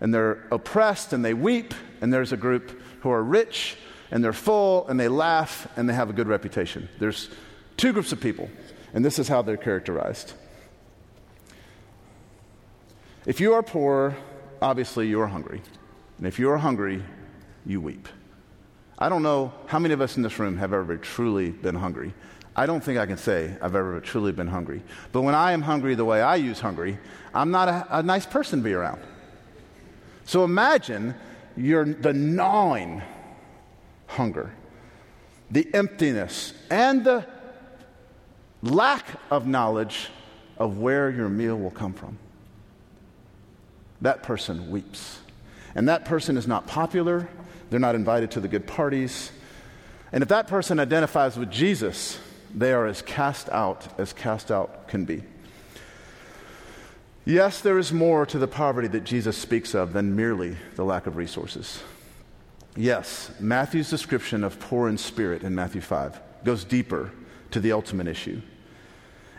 and 0.00 0.12
they're 0.12 0.42
oppressed 0.50 1.12
and 1.12 1.24
they 1.24 1.34
weep, 1.34 1.72
and 2.00 2.12
there's 2.12 2.32
a 2.32 2.36
group 2.36 2.82
who 3.02 3.10
are 3.10 3.22
rich 3.22 3.76
and 4.10 4.24
they're 4.24 4.32
full 4.32 4.88
and 4.88 4.98
they 4.98 5.06
laugh 5.06 5.68
and 5.76 5.88
they 5.88 5.94
have 5.94 6.10
a 6.10 6.12
good 6.12 6.26
reputation. 6.26 6.88
There's 6.98 7.30
two 7.76 7.92
groups 7.92 8.10
of 8.10 8.20
people, 8.20 8.50
and 8.92 9.04
this 9.04 9.20
is 9.20 9.28
how 9.28 9.42
they're 9.42 9.56
characterized. 9.56 10.32
If 13.24 13.40
you 13.40 13.54
are 13.54 13.62
poor, 13.62 14.16
obviously 14.60 15.06
you 15.06 15.20
are 15.20 15.28
hungry. 15.28 15.62
And 16.16 16.26
if 16.26 16.40
you 16.40 16.50
are 16.50 16.58
hungry, 16.58 17.04
you 17.64 17.80
weep. 17.80 18.08
I 18.98 19.08
don't 19.08 19.22
know 19.22 19.52
how 19.66 19.78
many 19.78 19.94
of 19.94 20.00
us 20.00 20.16
in 20.16 20.24
this 20.24 20.40
room 20.40 20.56
have 20.56 20.72
ever 20.72 20.96
truly 20.96 21.50
been 21.50 21.76
hungry. 21.76 22.14
I 22.58 22.66
don't 22.66 22.82
think 22.82 22.98
I 22.98 23.06
can 23.06 23.18
say 23.18 23.56
I've 23.62 23.76
ever 23.76 24.00
truly 24.00 24.32
been 24.32 24.48
hungry. 24.48 24.82
But 25.12 25.22
when 25.22 25.36
I 25.36 25.52
am 25.52 25.62
hungry 25.62 25.94
the 25.94 26.04
way 26.04 26.20
I 26.20 26.34
use 26.34 26.58
hungry, 26.58 26.98
I'm 27.32 27.52
not 27.52 27.68
a, 27.68 27.98
a 27.98 28.02
nice 28.02 28.26
person 28.26 28.58
to 28.58 28.64
be 28.64 28.72
around. 28.72 29.00
So 30.24 30.42
imagine 30.42 31.14
you're 31.56 31.84
the 31.84 32.12
gnawing 32.12 33.00
hunger, 34.08 34.52
the 35.52 35.72
emptiness, 35.72 36.52
and 36.68 37.04
the 37.04 37.24
lack 38.60 39.06
of 39.30 39.46
knowledge 39.46 40.08
of 40.56 40.78
where 40.78 41.10
your 41.10 41.28
meal 41.28 41.56
will 41.56 41.70
come 41.70 41.92
from 41.92 42.18
that 44.00 44.24
person 44.24 44.68
weeps. 44.72 45.20
And 45.76 45.88
that 45.88 46.06
person 46.06 46.36
is 46.36 46.48
not 46.48 46.66
popular, 46.66 47.28
they're 47.70 47.78
not 47.78 47.94
invited 47.94 48.32
to 48.32 48.40
the 48.40 48.48
good 48.48 48.66
parties. 48.66 49.30
And 50.10 50.22
if 50.22 50.28
that 50.30 50.48
person 50.48 50.80
identifies 50.80 51.36
with 51.36 51.52
Jesus, 51.52 52.18
they 52.54 52.72
are 52.72 52.86
as 52.86 53.02
cast 53.02 53.48
out 53.50 53.98
as 53.98 54.12
cast 54.12 54.50
out 54.50 54.88
can 54.88 55.04
be. 55.04 55.22
Yes, 57.24 57.60
there 57.60 57.78
is 57.78 57.92
more 57.92 58.24
to 58.24 58.38
the 58.38 58.48
poverty 58.48 58.88
that 58.88 59.04
Jesus 59.04 59.36
speaks 59.36 59.74
of 59.74 59.92
than 59.92 60.16
merely 60.16 60.56
the 60.76 60.84
lack 60.84 61.06
of 61.06 61.16
resources. 61.16 61.82
Yes, 62.74 63.30
Matthew's 63.38 63.90
description 63.90 64.44
of 64.44 64.58
poor 64.58 64.88
in 64.88 64.96
spirit 64.96 65.42
in 65.42 65.54
Matthew 65.54 65.80
5 65.80 66.20
goes 66.44 66.64
deeper 66.64 67.10
to 67.50 67.60
the 67.60 67.72
ultimate 67.72 68.06
issue. 68.06 68.40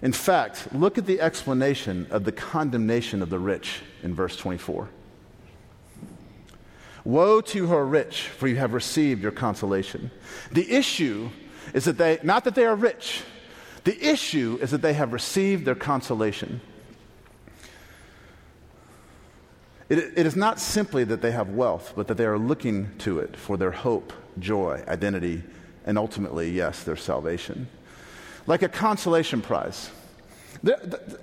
In 0.01 0.11
fact, 0.11 0.73
look 0.73 0.97
at 0.97 1.05
the 1.05 1.19
explanation 1.19 2.07
of 2.09 2.25
the 2.25 2.31
condemnation 2.31 3.21
of 3.21 3.29
the 3.29 3.39
rich 3.39 3.81
in 4.03 4.13
verse 4.13 4.35
24. 4.35 4.89
Woe 7.05 7.41
to 7.41 7.67
her 7.67 7.85
rich, 7.85 8.27
for 8.27 8.47
you 8.47 8.57
have 8.57 8.73
received 8.73 9.23
your 9.23 9.31
consolation. 9.31 10.11
The 10.51 10.71
issue 10.71 11.29
is 11.73 11.85
that 11.85 11.97
they, 11.97 12.19
not 12.23 12.43
that 12.43 12.55
they 12.55 12.65
are 12.65 12.75
rich, 12.75 13.23
the 13.83 13.97
issue 14.05 14.59
is 14.61 14.71
that 14.71 14.81
they 14.81 14.93
have 14.93 15.13
received 15.13 15.65
their 15.65 15.75
consolation. 15.75 16.61
It, 19.87 19.99
it 20.15 20.25
is 20.25 20.35
not 20.35 20.59
simply 20.59 21.03
that 21.05 21.21
they 21.21 21.31
have 21.31 21.49
wealth, 21.49 21.93
but 21.95 22.07
that 22.07 22.17
they 22.17 22.25
are 22.25 22.37
looking 22.37 22.95
to 22.99 23.19
it 23.19 23.35
for 23.35 23.57
their 23.57 23.71
hope, 23.71 24.13
joy, 24.37 24.83
identity, 24.87 25.43
and 25.85 25.97
ultimately, 25.97 26.51
yes, 26.51 26.83
their 26.83 26.95
salvation 26.95 27.67
like 28.49 28.63
a 28.63 28.67
consolation 28.67 29.41
prize. 29.41 29.91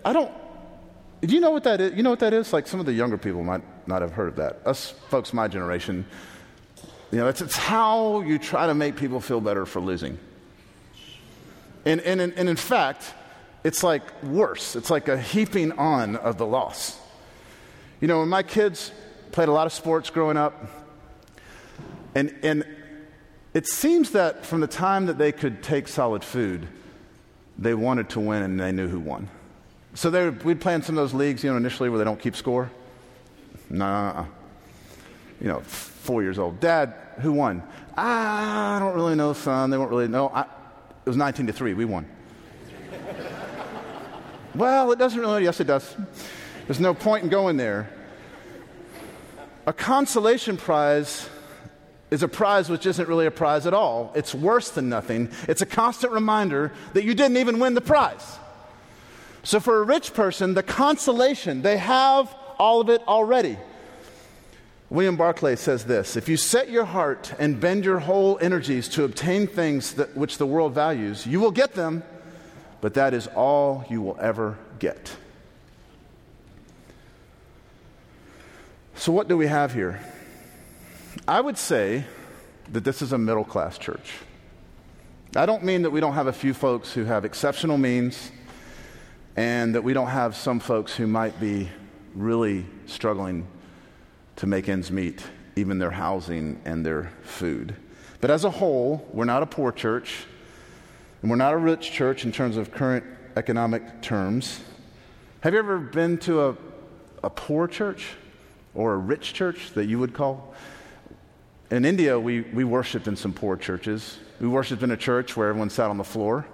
I 0.04 0.12
don't. 0.12 0.30
Do 1.20 1.34
you 1.34 1.40
know 1.40 1.50
what 1.50 1.64
that 1.64 1.80
is? 1.80 1.94
You 1.94 2.04
know 2.04 2.10
what 2.10 2.20
that 2.20 2.32
is? 2.32 2.52
Like 2.52 2.68
some 2.68 2.78
of 2.78 2.86
the 2.86 2.92
younger 2.92 3.18
people 3.18 3.42
might 3.42 3.62
not 3.88 4.00
have 4.00 4.12
heard 4.12 4.28
of 4.28 4.36
that. 4.36 4.60
Us 4.64 4.90
folks, 5.08 5.32
my 5.32 5.48
generation, 5.48 6.06
you 7.10 7.18
know, 7.18 7.28
it's, 7.28 7.40
it's 7.40 7.56
how 7.56 8.20
you 8.20 8.38
try 8.38 8.66
to 8.66 8.74
make 8.74 8.96
people 8.96 9.20
feel 9.20 9.40
better 9.40 9.64
for 9.64 9.80
losing. 9.80 10.18
And, 11.84 12.00
and, 12.00 12.20
and 12.20 12.48
in 12.48 12.56
fact, 12.56 13.14
it's 13.62 13.82
like 13.82 14.22
worse. 14.22 14.76
It's 14.76 14.90
like 14.90 15.08
a 15.08 15.20
heaping 15.20 15.72
on 15.72 16.16
of 16.16 16.36
the 16.36 16.46
loss. 16.46 16.98
You 18.00 18.08
know, 18.08 18.20
when 18.20 18.28
my 18.28 18.42
kids 18.42 18.90
played 19.32 19.48
a 19.48 19.52
lot 19.52 19.66
of 19.66 19.72
sports 19.72 20.10
growing 20.10 20.36
up, 20.36 20.68
and, 22.14 22.34
and 22.42 22.64
it 23.54 23.66
seems 23.66 24.10
that 24.12 24.44
from 24.44 24.60
the 24.60 24.66
time 24.66 25.06
that 25.06 25.18
they 25.18 25.32
could 25.32 25.62
take 25.62 25.88
solid 25.88 26.24
food, 26.24 26.66
they 27.58 27.74
wanted 27.74 28.08
to 28.10 28.20
win 28.20 28.42
and 28.42 28.60
they 28.60 28.72
knew 28.72 28.88
who 28.88 29.00
won. 29.00 29.28
So 29.94 30.10
they 30.10 30.28
we'd 30.28 30.60
play 30.60 30.74
in 30.74 30.82
some 30.82 30.98
of 30.98 31.02
those 31.02 31.14
leagues, 31.14 31.42
you 31.42 31.50
know, 31.50 31.56
initially 31.56 31.88
where 31.88 31.98
they 31.98 32.04
don't 32.04 32.20
keep 32.20 32.36
score. 32.36 32.70
Nah, 33.70 34.26
you 35.40 35.48
know, 35.48 35.62
four 36.06 36.22
years 36.22 36.38
old. 36.38 36.60
Dad, 36.60 36.94
who 37.20 37.32
won? 37.32 37.62
I 37.96 38.78
don't 38.78 38.94
really 38.94 39.16
know, 39.16 39.32
son. 39.32 39.70
They 39.70 39.76
won't 39.76 39.90
really 39.90 40.08
know. 40.08 40.28
I, 40.28 40.42
it 40.42 41.06
was 41.06 41.16
19 41.16 41.48
to 41.48 41.52
3. 41.52 41.74
We 41.74 41.84
won. 41.84 42.06
well, 44.54 44.92
it 44.92 44.98
doesn't 44.98 45.18
really. 45.18 45.44
Yes, 45.44 45.60
it 45.60 45.66
does. 45.66 45.96
There's 46.66 46.80
no 46.80 46.94
point 46.94 47.24
in 47.24 47.28
going 47.28 47.56
there. 47.56 47.90
A 49.66 49.72
consolation 49.72 50.56
prize 50.56 51.28
is 52.10 52.22
a 52.22 52.28
prize 52.28 52.70
which 52.70 52.86
isn't 52.86 53.08
really 53.08 53.26
a 53.26 53.30
prize 53.32 53.66
at 53.66 53.74
all. 53.74 54.12
It's 54.14 54.32
worse 54.32 54.70
than 54.70 54.88
nothing. 54.88 55.30
It's 55.48 55.60
a 55.60 55.66
constant 55.66 56.12
reminder 56.12 56.72
that 56.92 57.02
you 57.02 57.14
didn't 57.14 57.36
even 57.38 57.58
win 57.58 57.74
the 57.74 57.80
prize. 57.80 58.38
So, 59.42 59.58
for 59.58 59.80
a 59.80 59.82
rich 59.82 60.14
person, 60.14 60.54
the 60.54 60.62
consolation, 60.62 61.62
they 61.62 61.76
have 61.78 62.32
all 62.58 62.80
of 62.80 62.90
it 62.90 63.02
already. 63.08 63.58
William 64.88 65.16
Barclay 65.16 65.56
says 65.56 65.84
this 65.84 66.16
If 66.16 66.28
you 66.28 66.36
set 66.36 66.70
your 66.70 66.84
heart 66.84 67.34
and 67.38 67.60
bend 67.60 67.84
your 67.84 67.98
whole 67.98 68.38
energies 68.40 68.88
to 68.90 69.04
obtain 69.04 69.46
things 69.46 69.94
that, 69.94 70.16
which 70.16 70.38
the 70.38 70.46
world 70.46 70.74
values, 70.74 71.26
you 71.26 71.40
will 71.40 71.50
get 71.50 71.74
them, 71.74 72.04
but 72.80 72.94
that 72.94 73.12
is 73.12 73.26
all 73.28 73.84
you 73.90 74.00
will 74.00 74.16
ever 74.20 74.58
get. 74.78 75.16
So, 78.94 79.12
what 79.12 79.28
do 79.28 79.36
we 79.36 79.46
have 79.48 79.74
here? 79.74 80.00
I 81.26 81.40
would 81.40 81.58
say 81.58 82.04
that 82.72 82.84
this 82.84 83.02
is 83.02 83.12
a 83.12 83.18
middle 83.18 83.44
class 83.44 83.78
church. 83.78 84.12
I 85.34 85.46
don't 85.46 85.64
mean 85.64 85.82
that 85.82 85.90
we 85.90 86.00
don't 86.00 86.14
have 86.14 86.28
a 86.28 86.32
few 86.32 86.54
folks 86.54 86.92
who 86.92 87.04
have 87.04 87.24
exceptional 87.24 87.76
means 87.76 88.30
and 89.34 89.74
that 89.74 89.82
we 89.82 89.92
don't 89.92 90.08
have 90.08 90.34
some 90.34 90.60
folks 90.60 90.94
who 90.94 91.06
might 91.06 91.38
be 91.40 91.68
really 92.14 92.64
struggling 92.86 93.46
to 94.36 94.46
make 94.46 94.68
ends 94.68 94.90
meet 94.90 95.22
even 95.56 95.78
their 95.78 95.90
housing 95.90 96.60
and 96.64 96.84
their 96.84 97.10
food. 97.22 97.74
But 98.20 98.30
as 98.30 98.44
a 98.44 98.50
whole, 98.50 99.06
we're 99.12 99.24
not 99.24 99.42
a 99.42 99.46
poor 99.46 99.72
church, 99.72 100.24
and 101.22 101.30
we're 101.30 101.36
not 101.36 101.54
a 101.54 101.56
rich 101.56 101.90
church 101.90 102.24
in 102.24 102.32
terms 102.32 102.56
of 102.56 102.70
current 102.70 103.04
economic 103.36 104.02
terms. 104.02 104.60
Have 105.40 105.54
you 105.54 105.58
ever 105.58 105.78
been 105.78 106.18
to 106.18 106.48
a, 106.48 106.56
a 107.24 107.30
poor 107.30 107.66
church 107.66 108.08
or 108.74 108.94
a 108.94 108.98
rich 108.98 109.32
church 109.32 109.72
that 109.72 109.86
you 109.86 109.98
would 109.98 110.12
call? 110.12 110.54
In 111.70 111.84
India, 111.84 112.18
we, 112.18 112.42
we 112.42 112.64
worshiped 112.64 113.08
in 113.08 113.16
some 113.16 113.32
poor 113.32 113.56
churches. 113.56 114.18
We 114.40 114.48
worshiped 114.48 114.82
in 114.82 114.90
a 114.90 114.96
church 114.96 115.36
where 115.36 115.48
everyone 115.48 115.70
sat 115.70 115.90
on 115.90 115.96
the 115.96 116.04
floor. 116.04 116.46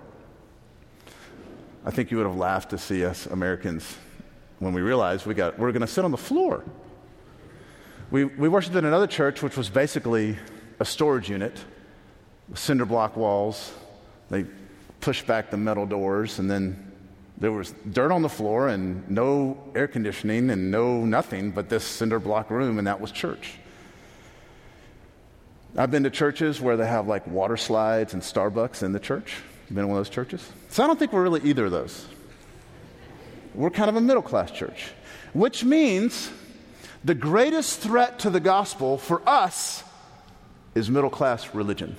I 1.85 1.91
think 1.91 2.11
you 2.11 2.17
would 2.17 2.27
have 2.27 2.37
laughed 2.37 2.71
to 2.71 2.79
see 2.79 3.05
us 3.05 3.27
Americans 3.27 3.97
when 4.61 4.73
we 4.73 4.81
realized 4.81 5.27
we 5.27 5.35
got, 5.35 5.59
we're 5.59 5.73
going 5.73 5.81
to 5.81 5.89
sit 5.89 6.05
on 6.05 6.13
the 6.13 6.17
floor. 6.17 6.65
We, 8.13 8.27
we 8.27 8.51
worshiped 8.51 8.77
in 8.77 8.85
another 8.85 9.07
church, 9.07 9.43
which 9.43 9.57
was 9.57 9.71
basically 9.71 10.37
a 10.79 10.85
storage 10.85 11.31
unit, 11.31 11.59
cinder 12.53 12.85
block 12.85 13.17
walls. 13.17 13.73
They 14.29 14.45
pushed 15.01 15.27
back 15.27 15.51
the 15.51 15.57
metal 15.57 15.87
doors, 15.87 16.39
and 16.39 16.51
then 16.51 16.93
there 17.39 17.53
was 17.53 17.73
dirt 17.91 18.13
on 18.13 18.21
the 18.21 18.29
floor 18.29 18.69
and 18.69 19.09
no 19.09 19.57
air 19.75 19.89
conditioning 19.89 20.51
and 20.51 20.71
no 20.71 21.07
nothing 21.07 21.53
but 21.53 21.71
this 21.71 21.85
cinder 21.85 22.19
block 22.19 22.51
room, 22.51 22.77
and 22.77 22.87
that 22.87 23.01
was 23.01 23.13
church. 23.13 23.55
I've 25.75 25.91
been 25.91 26.05
to 26.05 26.11
churches 26.11 26.61
where 26.61 26.77
they 26.77 26.87
have 26.87 27.07
like 27.07 27.27
water 27.27 27.57
slides 27.57 28.13
and 28.13 28.23
Starbucks 28.23 28.83
in 28.83 28.93
the 28.93 29.01
church. 29.01 29.37
You 29.71 29.75
been 29.75 29.85
in 29.85 29.89
one 29.89 29.99
of 29.99 30.05
those 30.05 30.15
churches? 30.15 30.47
So 30.69 30.85
I 30.85 30.87
don't 30.87 30.99
think 30.99 31.15
we're 31.15 31.23
really 31.23 31.41
either 31.49 31.65
of 31.65 31.73
those. 31.73 32.07
We're 33.55 33.71
kind 33.71 33.89
of 33.89 33.97
a 33.97 34.03
middle 34.03 34.21
class 34.21 34.51
church, 34.51 34.91
which 35.33 35.65
means 35.65 36.31
the 37.05 37.15
greatest 37.15 37.81
threat 37.81 38.21
to 38.21 38.31
the 38.31 38.41
gospel 38.41 38.99
for 38.99 39.27
us 39.29 39.83
is 40.75 40.89
middle 40.91 41.11
class 41.11 41.55
religion. 41.55 41.97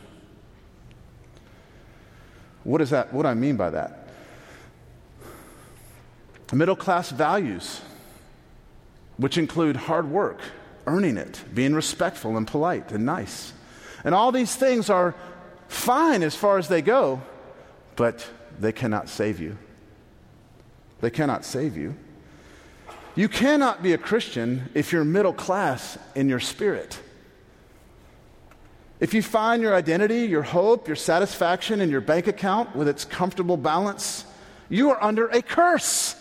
What 2.64 2.82
is 2.82 2.92
that? 2.92 3.14
What 3.14 3.24
do 3.24 3.30
I 3.30 3.34
mean 3.34 3.58
by 3.58 3.70
that? 3.72 4.08
Middle 6.54 6.76
class 6.76 7.10
values, 7.10 7.82
which 9.18 9.40
include 9.40 9.76
hard 9.76 10.08
work, 10.10 10.40
earning 10.86 11.18
it, 11.18 11.44
being 11.52 11.74
respectful 11.74 12.38
and 12.38 12.46
polite 12.46 12.92
and 12.92 13.06
nice. 13.06 13.54
And 14.04 14.14
all 14.14 14.32
these 14.32 14.56
things 14.56 14.90
are 14.90 15.16
fine 15.68 16.22
as 16.22 16.36
far 16.36 16.60
as 16.60 16.68
they 16.68 16.84
go, 16.84 17.24
but 17.96 18.28
they 18.60 18.72
cannot 18.72 19.10
save 19.10 19.40
you. 19.40 19.58
They 21.02 21.10
cannot 21.10 21.44
save 21.44 21.76
you. 21.76 21.96
You 23.16 23.30
cannot 23.30 23.84
be 23.84 23.94
a 23.94 23.98
Christian 23.98 24.70
if 24.74 24.92
you're 24.92 25.04
middle 25.04 25.34
class 25.34 25.98
in 26.16 26.30
your 26.30 26.40
spirit. 26.40 27.00
If 29.00 29.14
you 29.14 29.22
find 29.22 29.62
your 29.62 29.76
identity, 29.76 30.22
your 30.22 30.44
hope, 30.44 30.88
your 30.88 30.96
satisfaction 30.96 31.82
in 31.82 31.90
your 31.90 32.02
bank 32.02 32.28
account 32.28 32.76
with 32.76 32.88
its 32.88 33.06
comfortable 33.06 33.58
balance, 33.58 34.26
you 34.70 34.92
are 34.92 35.04
under 35.04 35.28
a 35.28 35.42
curse 35.42 36.16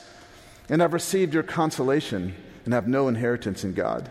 and 0.68 0.82
have 0.82 0.92
received 0.92 1.32
your 1.32 1.42
consolation 1.42 2.34
and 2.64 2.74
have 2.74 2.88
no 2.88 3.08
inheritance 3.08 3.64
in 3.64 3.72
God. 3.72 4.10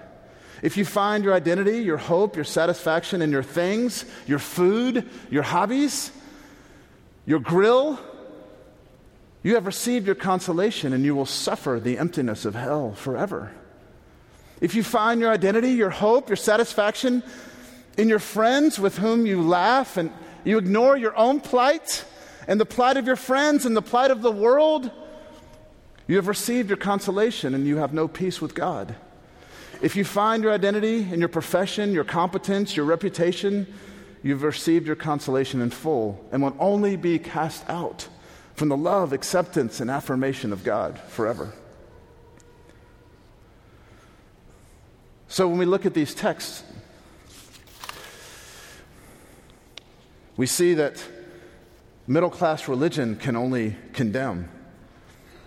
If 0.61 0.77
you 0.77 0.85
find 0.85 1.23
your 1.23 1.33
identity, 1.33 1.79
your 1.79 1.97
hope, 1.97 2.35
your 2.35 2.45
satisfaction 2.45 3.21
in 3.21 3.31
your 3.31 3.43
things, 3.43 4.05
your 4.27 4.39
food, 4.39 5.07
your 5.29 5.43
hobbies, 5.43 6.11
your 7.25 7.39
grill, 7.39 7.99
you 9.43 9.55
have 9.55 9.65
received 9.65 10.05
your 10.05 10.15
consolation 10.15 10.93
and 10.93 11.03
you 11.03 11.15
will 11.15 11.25
suffer 11.25 11.79
the 11.79 11.97
emptiness 11.97 12.45
of 12.45 12.55
hell 12.55 12.93
forever. 12.93 13.51
If 14.59 14.75
you 14.75 14.83
find 14.83 15.19
your 15.19 15.31
identity, 15.31 15.71
your 15.71 15.89
hope, 15.89 16.29
your 16.29 16.35
satisfaction 16.35 17.23
in 17.97 18.07
your 18.07 18.19
friends 18.19 18.79
with 18.79 18.99
whom 18.99 19.25
you 19.25 19.41
laugh 19.41 19.97
and 19.97 20.11
you 20.43 20.57
ignore 20.57 20.95
your 20.95 21.15
own 21.17 21.39
plight 21.39 22.05
and 22.47 22.59
the 22.59 22.65
plight 22.65 22.97
of 22.97 23.07
your 23.07 23.15
friends 23.15 23.65
and 23.65 23.75
the 23.75 23.81
plight 23.81 24.11
of 24.11 24.21
the 24.21 24.31
world, 24.31 24.91
you 26.07 26.15
have 26.17 26.27
received 26.27 26.69
your 26.69 26.77
consolation 26.77 27.55
and 27.55 27.65
you 27.65 27.77
have 27.77 27.93
no 27.93 28.07
peace 28.07 28.39
with 28.39 28.53
God. 28.53 28.95
If 29.81 29.95
you 29.95 30.03
find 30.03 30.43
your 30.43 30.51
identity 30.51 31.11
in 31.11 31.19
your 31.19 31.29
profession, 31.29 31.91
your 31.91 32.03
competence, 32.03 32.75
your 32.75 32.85
reputation, 32.85 33.65
you've 34.21 34.43
received 34.43 34.85
your 34.85 34.95
consolation 34.95 35.59
in 35.61 35.71
full 35.71 36.23
and 36.31 36.43
will 36.43 36.55
only 36.59 36.95
be 36.95 37.17
cast 37.17 37.67
out 37.67 38.07
from 38.61 38.69
the 38.69 38.77
love, 38.77 39.11
acceptance, 39.11 39.79
and 39.79 39.89
affirmation 39.89 40.53
of 40.53 40.63
God 40.63 40.99
forever. 40.99 41.51
So 45.27 45.47
when 45.47 45.57
we 45.57 45.65
look 45.65 45.87
at 45.87 45.95
these 45.95 46.13
texts, 46.13 46.63
we 50.37 50.45
see 50.45 50.75
that 50.75 51.03
middle 52.05 52.29
class 52.29 52.67
religion 52.67 53.15
can 53.15 53.35
only 53.35 53.77
condemn. 53.93 54.47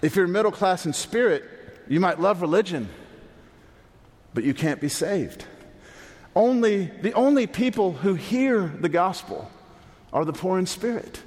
If 0.02 0.16
you're 0.16 0.26
middle 0.26 0.50
class 0.50 0.84
in 0.84 0.92
spirit, 0.92 1.44
you 1.86 2.00
might 2.00 2.18
love 2.18 2.42
religion 2.42 2.88
but 4.34 4.42
you 4.42 4.54
can't 4.54 4.80
be 4.80 4.88
saved. 4.88 5.44
Only, 6.34 6.86
the 7.00 7.12
only 7.12 7.46
people 7.46 7.92
who 7.92 8.14
hear 8.14 8.66
the 8.80 8.88
gospel 8.88 9.48
are 10.12 10.24
the 10.24 10.32
poor 10.32 10.58
in 10.58 10.66
spirit. 10.66 11.22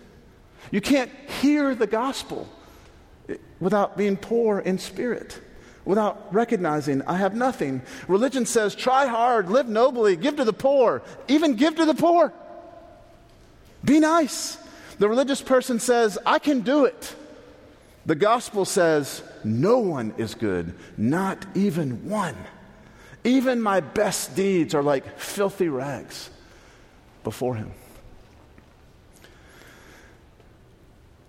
You 0.71 0.81
can't 0.81 1.11
hear 1.41 1.75
the 1.75 1.87
gospel 1.87 2.47
without 3.59 3.97
being 3.97 4.17
poor 4.17 4.59
in 4.59 4.77
spirit, 4.77 5.39
without 5.85 6.33
recognizing 6.33 7.01
I 7.03 7.17
have 7.17 7.35
nothing. 7.35 7.81
Religion 8.07 8.45
says 8.45 8.75
try 8.75 9.07
hard, 9.07 9.49
live 9.49 9.67
nobly, 9.67 10.15
give 10.15 10.35
to 10.37 10.43
the 10.43 10.53
poor, 10.53 11.01
even 11.27 11.55
give 11.55 11.75
to 11.75 11.85
the 11.85 11.93
poor. 11.93 12.33
Be 13.83 13.99
nice. 13.99 14.57
The 14.99 15.07
religious 15.07 15.41
person 15.41 15.79
says, 15.79 16.17
I 16.25 16.39
can 16.39 16.61
do 16.61 16.85
it. 16.85 17.15
The 18.05 18.15
gospel 18.15 18.65
says, 18.65 19.21
no 19.43 19.79
one 19.79 20.13
is 20.17 20.33
good, 20.33 20.73
not 20.97 21.45
even 21.55 22.09
one. 22.09 22.35
Even 23.23 23.61
my 23.61 23.81
best 23.81 24.35
deeds 24.35 24.73
are 24.73 24.81
like 24.81 25.19
filthy 25.19 25.69
rags 25.69 26.29
before 27.23 27.55
Him. 27.55 27.73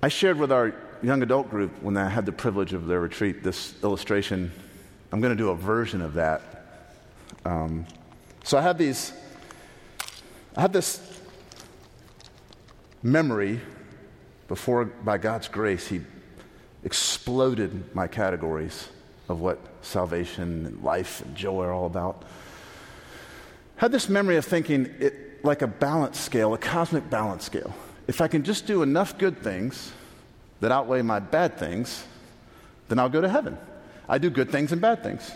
I 0.00 0.06
shared 0.06 0.38
with 0.38 0.52
our 0.52 0.74
young 1.02 1.24
adult 1.24 1.50
group 1.50 1.82
when 1.82 1.96
I 1.96 2.08
had 2.08 2.24
the 2.24 2.30
privilege 2.30 2.72
of 2.72 2.86
their 2.86 3.00
retreat 3.00 3.42
this 3.42 3.74
illustration. 3.82 4.52
I'm 5.10 5.20
going 5.20 5.36
to 5.36 5.42
do 5.42 5.50
a 5.50 5.56
version 5.56 6.00
of 6.02 6.14
that. 6.14 6.40
Um, 7.44 7.84
so 8.44 8.56
I 8.56 8.62
had 8.62 8.78
these, 8.78 9.12
I 10.56 10.60
had 10.60 10.72
this 10.72 11.20
memory 13.02 13.60
before, 14.46 14.84
by 14.84 15.18
God's 15.18 15.48
grace, 15.48 15.88
He 15.88 16.00
exploded 16.84 17.92
my 17.92 18.06
categories 18.06 18.88
of 19.28 19.40
what 19.40 19.58
salvation 19.82 20.64
and 20.64 20.82
life 20.84 21.22
and 21.22 21.34
joy 21.34 21.64
are 21.64 21.72
all 21.72 21.86
about. 21.86 22.22
Had 23.76 23.90
this 23.90 24.08
memory 24.08 24.36
of 24.36 24.44
thinking 24.44 24.94
it 25.00 25.44
like 25.44 25.62
a 25.62 25.66
balance 25.66 26.20
scale, 26.20 26.54
a 26.54 26.58
cosmic 26.58 27.10
balance 27.10 27.44
scale. 27.44 27.74
If 28.08 28.20
I 28.20 28.26
can 28.26 28.42
just 28.42 28.66
do 28.66 28.82
enough 28.82 29.16
good 29.16 29.38
things 29.38 29.92
that 30.60 30.72
outweigh 30.72 31.02
my 31.02 31.20
bad 31.20 31.56
things, 31.56 32.04
then 32.88 32.98
I'll 32.98 33.08
go 33.08 33.20
to 33.20 33.28
heaven. 33.28 33.56
I 34.08 34.18
do 34.18 34.30
good 34.30 34.50
things 34.50 34.72
and 34.72 34.80
bad 34.80 35.04
things. 35.04 35.30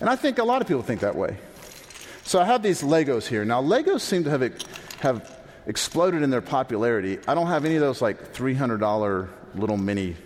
And 0.00 0.08
I 0.08 0.16
think 0.16 0.38
a 0.38 0.44
lot 0.44 0.62
of 0.62 0.68
people 0.68 0.82
think 0.82 1.00
that 1.00 1.16
way. 1.16 1.36
So 2.22 2.40
I 2.40 2.44
have 2.46 2.62
these 2.62 2.82
Legos 2.82 3.26
here. 3.26 3.44
Now, 3.44 3.62
Legos 3.62 4.00
seem 4.00 4.24
to 4.24 4.30
have, 4.30 4.40
have 5.00 5.38
exploded 5.66 6.22
in 6.22 6.30
their 6.30 6.40
popularity. 6.40 7.18
I 7.28 7.34
don't 7.34 7.48
have 7.48 7.66
any 7.66 7.74
of 7.74 7.82
those 7.82 8.00
like 8.00 8.32
$300 8.32 9.28
little 9.54 9.76
mini 9.76 10.16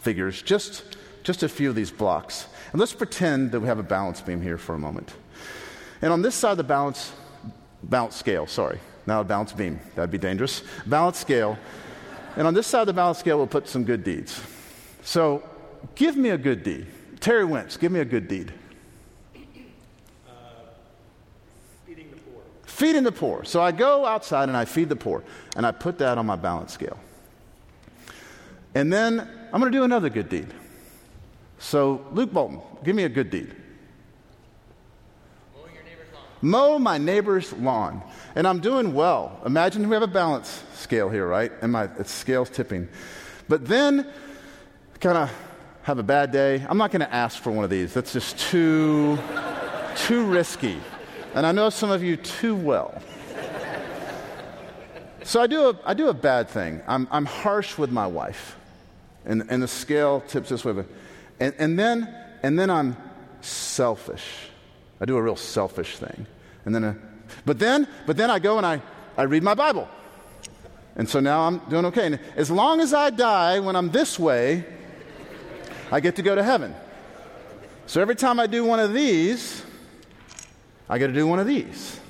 figures, 0.00 0.42
just 0.42 0.96
just 1.24 1.42
a 1.42 1.48
few 1.48 1.70
of 1.70 1.74
these 1.74 1.90
blocks. 1.90 2.46
And 2.70 2.78
let's 2.78 2.92
pretend 2.92 3.50
that 3.52 3.60
we 3.60 3.66
have 3.66 3.78
a 3.78 3.82
balance 3.82 4.20
beam 4.20 4.40
here 4.40 4.58
for 4.58 4.74
a 4.74 4.78
moment. 4.78 5.12
And 6.00 6.12
on 6.12 6.22
this 6.22 6.34
side 6.34 6.52
of 6.52 6.56
the 6.58 6.64
balance, 6.64 7.12
balance 7.82 8.14
scale, 8.14 8.46
sorry, 8.46 8.78
not 9.06 9.20
a 9.20 9.24
balance 9.24 9.52
beam, 9.52 9.80
that'd 9.94 10.10
be 10.10 10.18
dangerous. 10.18 10.62
Balance 10.86 11.18
scale. 11.18 11.58
And 12.36 12.46
on 12.46 12.54
this 12.54 12.66
side 12.66 12.80
of 12.80 12.86
the 12.86 12.92
balance 12.92 13.18
scale, 13.18 13.36
we'll 13.36 13.46
put 13.46 13.68
some 13.68 13.84
good 13.84 14.02
deeds. 14.02 14.40
So 15.02 15.42
give 15.94 16.16
me 16.16 16.30
a 16.30 16.38
good 16.38 16.62
deed. 16.62 16.86
Terry 17.20 17.44
Wentz, 17.44 17.76
give 17.76 17.92
me 17.92 18.00
a 18.00 18.04
good 18.04 18.28
deed. 18.28 18.52
Uh, 19.36 20.30
feeding 21.86 22.10
the 22.10 22.16
poor. 22.16 22.42
Feeding 22.64 23.02
the 23.04 23.12
poor. 23.12 23.44
So 23.44 23.62
I 23.62 23.72
go 23.72 24.04
outside 24.04 24.48
and 24.48 24.56
I 24.56 24.64
feed 24.64 24.88
the 24.88 24.96
poor, 24.96 25.22
and 25.56 25.64
I 25.64 25.70
put 25.70 25.98
that 25.98 26.18
on 26.18 26.26
my 26.26 26.36
balance 26.36 26.72
scale. 26.72 26.98
And 28.74 28.92
then 28.92 29.20
I'm 29.52 29.60
going 29.60 29.70
to 29.70 29.78
do 29.78 29.84
another 29.84 30.10
good 30.10 30.28
deed. 30.28 30.48
So, 31.60 32.04
Luke 32.12 32.32
Bolton, 32.32 32.60
give 32.82 32.96
me 32.96 33.04
a 33.04 33.08
good 33.08 33.30
deed. 33.30 33.54
Mow 36.44 36.78
my 36.78 36.98
neighbor's 36.98 37.52
lawn. 37.54 38.02
And 38.34 38.46
I'm 38.46 38.60
doing 38.60 38.92
well. 38.92 39.40
Imagine 39.46 39.88
we 39.88 39.94
have 39.94 40.02
a 40.02 40.06
balance 40.06 40.62
scale 40.74 41.08
here, 41.08 41.26
right? 41.26 41.50
And 41.62 41.72
my 41.72 41.88
scale's 42.04 42.50
tipping. 42.50 42.88
But 43.48 43.66
then, 43.66 44.06
kind 45.00 45.16
of 45.16 45.32
have 45.82 45.98
a 45.98 46.02
bad 46.02 46.32
day. 46.32 46.64
I'm 46.68 46.76
not 46.76 46.90
going 46.90 47.00
to 47.00 47.12
ask 47.12 47.42
for 47.42 47.50
one 47.50 47.64
of 47.64 47.70
these. 47.70 47.94
That's 47.94 48.12
just 48.12 48.38
too. 48.38 49.18
too 49.96 50.24
risky. 50.24 50.78
And 51.34 51.46
I 51.46 51.52
know 51.52 51.70
some 51.70 51.90
of 51.90 52.02
you 52.02 52.16
too 52.16 52.54
well. 52.54 53.00
So 55.22 55.40
I 55.40 55.46
do 55.46 55.70
a, 55.70 55.80
I 55.86 55.94
do 55.94 56.08
a 56.08 56.14
bad 56.14 56.50
thing. 56.50 56.82
I'm, 56.86 57.08
I'm 57.10 57.24
harsh 57.24 57.78
with 57.78 57.90
my 57.90 58.06
wife. 58.06 58.56
And, 59.24 59.44
and 59.48 59.62
the 59.62 59.68
scale 59.68 60.20
tips 60.20 60.50
this 60.50 60.62
way. 60.62 60.84
And, 61.40 61.54
and, 61.58 61.78
then, 61.78 62.14
and 62.42 62.58
then 62.58 62.68
I'm 62.68 62.98
selfish. 63.40 64.26
I 65.00 65.06
do 65.06 65.16
a 65.16 65.22
real 65.22 65.36
selfish 65.36 65.96
thing. 65.96 66.26
And 66.64 66.74
then, 66.74 66.84
a, 66.84 66.96
but 67.44 67.58
then, 67.58 67.86
but 68.06 68.16
then 68.16 68.30
I 68.30 68.38
go 68.38 68.56
and 68.56 68.66
I, 68.66 68.80
I 69.16 69.22
read 69.22 69.42
my 69.42 69.54
Bible. 69.54 69.88
And 70.96 71.08
so 71.08 71.20
now 71.20 71.42
I'm 71.42 71.58
doing 71.68 71.84
okay. 71.86 72.06
And 72.06 72.20
as 72.36 72.50
long 72.50 72.80
as 72.80 72.94
I 72.94 73.10
die 73.10 73.58
when 73.60 73.76
I'm 73.76 73.90
this 73.90 74.18
way, 74.18 74.64
I 75.90 76.00
get 76.00 76.16
to 76.16 76.22
go 76.22 76.34
to 76.34 76.42
heaven. 76.42 76.74
So 77.86 78.00
every 78.00 78.14
time 78.14 78.40
I 78.40 78.46
do 78.46 78.64
one 78.64 78.80
of 78.80 78.94
these, 78.94 79.62
I 80.88 80.98
got 80.98 81.08
to 81.08 81.12
do 81.12 81.26
one 81.26 81.38
of 81.38 81.46
these. 81.46 82.00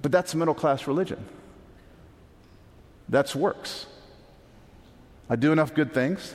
But 0.00 0.12
that's 0.12 0.34
middle 0.34 0.54
class 0.54 0.86
religion. 0.86 1.24
That's 3.08 3.34
works. 3.34 3.86
I 5.30 5.36
do 5.36 5.52
enough 5.52 5.74
good 5.74 5.92
things. 5.92 6.34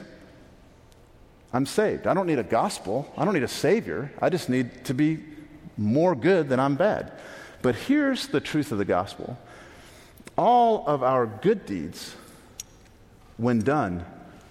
I'm 1.51 1.65
saved. 1.65 2.07
I 2.07 2.13
don't 2.13 2.27
need 2.27 2.39
a 2.39 2.43
gospel. 2.43 3.11
I 3.17 3.25
don't 3.25 3.33
need 3.33 3.43
a 3.43 3.47
savior. 3.47 4.11
I 4.21 4.29
just 4.29 4.49
need 4.49 4.85
to 4.85 4.93
be 4.93 5.23
more 5.77 6.15
good 6.15 6.49
than 6.49 6.59
I'm 6.59 6.75
bad. 6.75 7.11
But 7.61 7.75
here's 7.75 8.27
the 8.27 8.41
truth 8.41 8.71
of 8.71 8.77
the 8.77 8.85
gospel 8.85 9.37
all 10.37 10.85
of 10.87 11.03
our 11.03 11.27
good 11.27 11.65
deeds, 11.65 12.15
when 13.37 13.59
done 13.59 14.05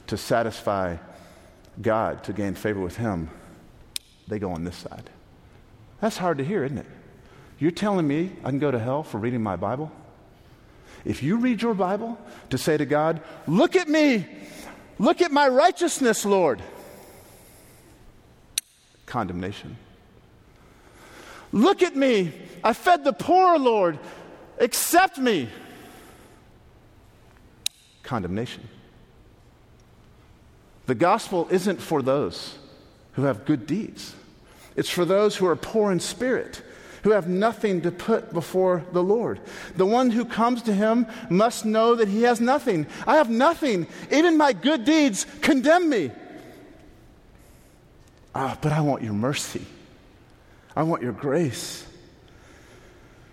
to 0.06 0.16
satisfy 0.16 0.96
God, 1.80 2.24
to 2.24 2.32
gain 2.32 2.54
favor 2.54 2.80
with 2.80 2.96
Him, 2.96 3.30
they 4.28 4.38
go 4.38 4.52
on 4.52 4.64
this 4.64 4.76
side. 4.76 5.10
That's 6.00 6.16
hard 6.16 6.38
to 6.38 6.44
hear, 6.44 6.64
isn't 6.64 6.78
it? 6.78 6.86
You're 7.58 7.70
telling 7.70 8.06
me 8.06 8.32
I 8.44 8.50
can 8.50 8.58
go 8.58 8.70
to 8.70 8.78
hell 8.78 9.02
for 9.02 9.18
reading 9.18 9.42
my 9.42 9.56
Bible? 9.56 9.90
If 11.04 11.22
you 11.22 11.36
read 11.36 11.62
your 11.62 11.74
Bible 11.74 12.18
to 12.50 12.58
say 12.58 12.76
to 12.76 12.86
God, 12.86 13.20
Look 13.46 13.74
at 13.76 13.88
me, 13.88 14.26
look 14.98 15.20
at 15.20 15.32
my 15.32 15.48
righteousness, 15.48 16.24
Lord, 16.24 16.62
condemnation. 19.06 19.76
Look 21.52 21.82
at 21.82 21.94
me, 21.94 22.32
I 22.64 22.72
fed 22.72 23.04
the 23.04 23.12
poor, 23.12 23.58
Lord, 23.58 23.98
accept 24.58 25.18
me 25.18 25.48
condemnation. 28.02 28.68
The 30.86 30.94
gospel 30.94 31.46
isn't 31.50 31.80
for 31.80 32.02
those 32.02 32.58
who 33.12 33.22
have 33.24 33.44
good 33.44 33.66
deeds, 33.66 34.14
it's 34.76 34.90
for 34.90 35.04
those 35.04 35.36
who 35.36 35.46
are 35.46 35.56
poor 35.56 35.92
in 35.92 36.00
spirit, 36.00 36.62
who 37.02 37.10
have 37.10 37.28
nothing 37.28 37.82
to 37.82 37.90
put 37.90 38.32
before 38.32 38.84
the 38.92 39.02
Lord. 39.02 39.40
The 39.76 39.86
one 39.86 40.10
who 40.10 40.24
comes 40.24 40.62
to 40.62 40.72
him 40.72 41.06
must 41.28 41.64
know 41.64 41.94
that 41.96 42.08
he 42.08 42.22
has 42.22 42.40
nothing. 42.40 42.86
I 43.06 43.16
have 43.16 43.28
nothing. 43.28 43.86
Even 44.10 44.36
my 44.36 44.52
good 44.52 44.84
deeds 44.84 45.26
condemn 45.40 45.88
me. 45.88 46.10
Ah, 48.34 48.56
but 48.60 48.72
I 48.72 48.80
want 48.80 49.02
your 49.02 49.12
mercy. 49.12 49.66
I 50.74 50.82
want 50.84 51.02
your 51.02 51.12
grace. 51.12 51.86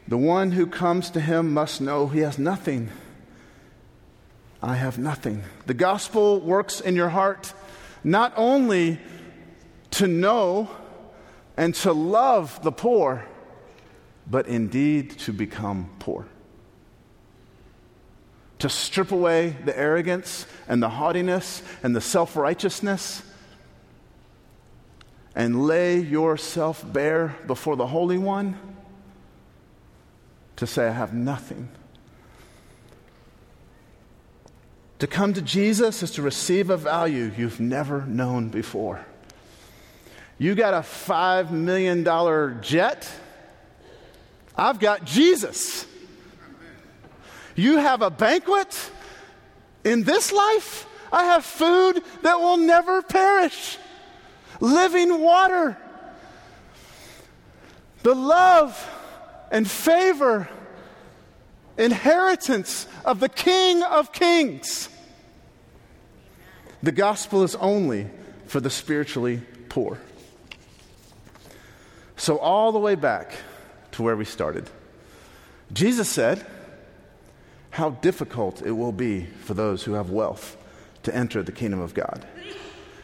The 0.08 0.18
one 0.18 0.52
who 0.52 0.68
comes 0.68 1.12
to 1.12 1.20
him 1.20 1.54
must 1.54 1.82
know 1.82 2.08
he 2.08 2.20
has 2.20 2.38
nothing. 2.38 2.90
I 4.62 4.76
have 4.76 4.98
nothing. 4.98 5.44
The 5.68 5.74
gospel 5.74 6.40
works 6.42 6.82
in 6.82 6.96
your 6.96 7.10
heart 7.10 7.54
not 8.04 8.34
only 8.36 9.00
to 9.92 10.08
know 10.08 10.70
and 11.56 11.76
to 11.76 11.94
love 11.94 12.62
the 12.64 12.72
poor, 12.72 13.26
but 14.30 14.48
indeed 14.48 15.12
to 15.20 15.34
become 15.34 15.90
poor. 16.00 16.26
To 18.60 18.70
strip 18.70 19.12
away 19.12 19.56
the 19.64 19.78
arrogance 19.78 20.46
and 20.68 20.84
the 20.84 20.90
haughtiness 20.90 21.62
and 21.84 21.96
the 21.96 22.02
self 22.02 22.36
righteousness 22.36 23.24
and 25.40 25.66
lay 25.66 25.98
yourself 25.98 26.84
bare 26.92 27.34
before 27.48 27.78
the 27.78 27.88
Holy 27.88 28.18
One 28.18 28.60
to 30.58 30.68
say, 30.68 30.86
I 30.86 30.92
have 30.92 31.14
nothing. 31.14 31.70
To 35.00 35.08
come 35.08 35.34
to 35.34 35.42
Jesus 35.42 36.04
is 36.04 36.12
to 36.12 36.22
receive 36.22 36.70
a 36.70 36.76
value 36.76 37.32
you've 37.38 37.62
never 37.62 38.02
known 38.06 38.50
before. 38.50 39.06
You 40.38 40.56
got 40.56 40.74
a 40.74 40.82
$5 40.82 41.52
million 41.52 42.04
jet. 42.62 43.10
I've 44.58 44.82
got 44.82 45.06
Jesus. 45.06 45.88
You 47.56 47.78
have 47.78 48.02
a 48.02 48.10
banquet 48.10 48.92
in 49.86 50.04
this 50.04 50.34
life. 50.34 50.86
I 51.14 51.24
have 51.24 51.46
food 51.46 52.04
that 52.24 52.42
will 52.42 52.58
never 52.58 53.02
perish, 53.02 53.78
living 54.60 55.22
water, 55.22 55.78
the 58.04 58.16
love 58.16 58.88
and 59.52 59.70
favor 59.70 60.48
inheritance 61.78 62.88
of 63.06 63.20
the 63.20 63.30
King 63.30 63.82
of 63.84 64.12
Kings. 64.12 64.90
The 66.84 66.92
gospel 66.92 67.44
is 67.44 67.56
only 67.56 68.08
for 68.46 68.60
the 68.60 68.70
spiritually 68.70 69.42
poor. 69.70 70.00
So, 72.18 72.38
all 72.38 72.72
the 72.72 72.80
way 72.80 72.96
back 72.96 73.34
to 73.94 74.04
where 74.04 74.16
we 74.16 74.26
started, 74.26 74.70
Jesus 75.72 76.10
said, 76.10 76.46
How 77.72 77.92
difficult 77.92 78.62
it 78.62 78.72
will 78.72 78.92
be 78.92 79.26
for 79.26 79.54
those 79.54 79.84
who 79.84 79.94
have 79.94 80.10
wealth 80.10 80.58
to 81.04 81.16
enter 81.16 81.42
the 81.44 81.54
kingdom 81.54 81.80
of 81.80 81.94
God. 81.94 82.28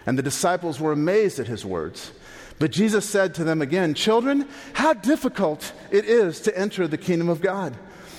And 0.06 0.18
the 0.18 0.24
disciples 0.24 0.80
were 0.80 0.92
amazed 0.92 1.40
at 1.40 1.48
his 1.48 1.66
words. 1.66 2.12
But 2.60 2.72
Jesus 2.72 3.08
said 3.08 3.36
to 3.36 3.44
them 3.44 3.62
again, 3.62 3.94
Children, 3.94 4.48
how 4.74 4.94
difficult 4.94 5.74
it 5.92 6.06
is 6.06 6.40
to 6.42 6.58
enter 6.58 6.88
the 6.88 6.98
kingdom 6.98 7.28
of 7.28 7.42
God. 7.42 7.76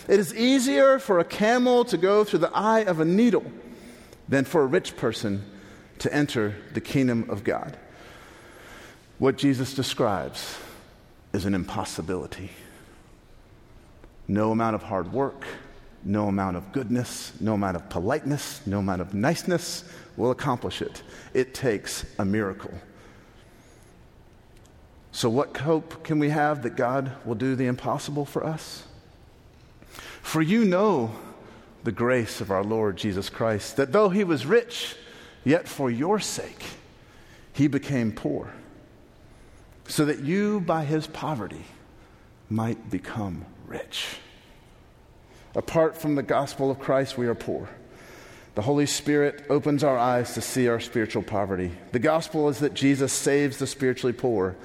It 0.09 0.21
is 0.21 0.35
easier 0.35 0.99
for 0.99 1.19
a 1.19 1.25
camel 1.25 1.85
to 1.87 1.97
go 1.97 2.23
through 2.25 2.41
the 2.41 2.55
eye 2.55 2.81
of 2.81 3.01
a 3.01 3.05
needle 3.05 3.45
than 4.29 4.45
for 4.45 4.63
a 4.63 4.67
rich 4.67 4.97
person 4.97 5.45
to 6.01 6.13
enter 6.13 6.55
the 6.75 6.81
kingdom 6.81 7.29
of 7.31 7.45
God. 7.45 7.77
What 9.19 9.37
Jesus 9.37 9.75
describes 9.75 10.57
is 11.33 11.45
an 11.45 11.55
impossibility. 11.55 12.51
No 14.29 14.51
amount 14.51 14.75
of 14.75 14.83
hard 14.83 15.13
work, 15.13 15.45
no 16.05 16.29
amount 16.29 16.57
of 16.57 16.73
goodness, 16.73 17.33
no 17.41 17.55
amount 17.55 17.77
of 17.77 17.89
politeness, 17.89 18.61
no 18.67 18.81
amount 18.81 19.01
of 19.01 19.15
niceness 19.15 19.85
will 20.17 20.31
accomplish 20.31 20.83
it. 20.83 21.03
It 21.35 21.55
takes 21.55 22.07
a 22.19 22.25
miracle. 22.25 22.73
So, 25.13 25.31
what 25.31 25.57
hope 25.57 26.05
can 26.05 26.19
we 26.19 26.29
have 26.29 26.63
that 26.63 26.77
God 26.77 27.13
will 27.25 27.35
do 27.35 27.57
the 27.57 27.67
impossible 27.67 28.25
for 28.25 28.45
us? 28.45 28.85
For 30.21 30.43
you 30.43 30.65
know 30.65 31.13
the 31.85 31.93
grace 31.93 32.41
of 32.41 32.51
our 32.51 32.65
Lord 32.65 32.97
Jesus 32.97 33.31
Christ, 33.31 33.77
that 33.77 33.93
though 33.93 34.09
he 34.09 34.25
was 34.25 34.45
rich, 34.45 34.97
yet 35.45 35.69
for 35.69 35.91
your 35.91 36.19
sake 36.21 36.65
he 37.53 37.69
became 37.69 38.13
poor, 38.13 38.53
so 39.89 40.05
that 40.05 40.21
you 40.21 40.61
by 40.61 40.85
his 40.85 41.07
poverty 41.07 41.65
might 42.51 42.91
become 42.91 43.45
rich. 43.67 44.19
Apart 45.55 45.97
from 45.97 46.15
the 46.15 46.23
gospel 46.23 46.71
of 46.71 46.79
Christ, 46.79 47.17
we 47.17 47.27
are 47.27 47.35
poor. 47.35 47.69
The 48.57 48.63
Holy 48.63 48.87
Spirit 48.87 49.45
opens 49.51 49.85
our 49.85 49.99
eyes 49.99 50.33
to 50.33 50.41
see 50.41 50.67
our 50.67 50.81
spiritual 50.81 51.23
poverty. 51.23 51.73
The 51.93 51.99
gospel 51.99 52.49
is 52.49 52.61
that 52.61 52.73
Jesus 52.73 53.13
saves 53.13 53.59
the 53.59 53.67
spiritually 53.67 54.15
poor 54.15 54.57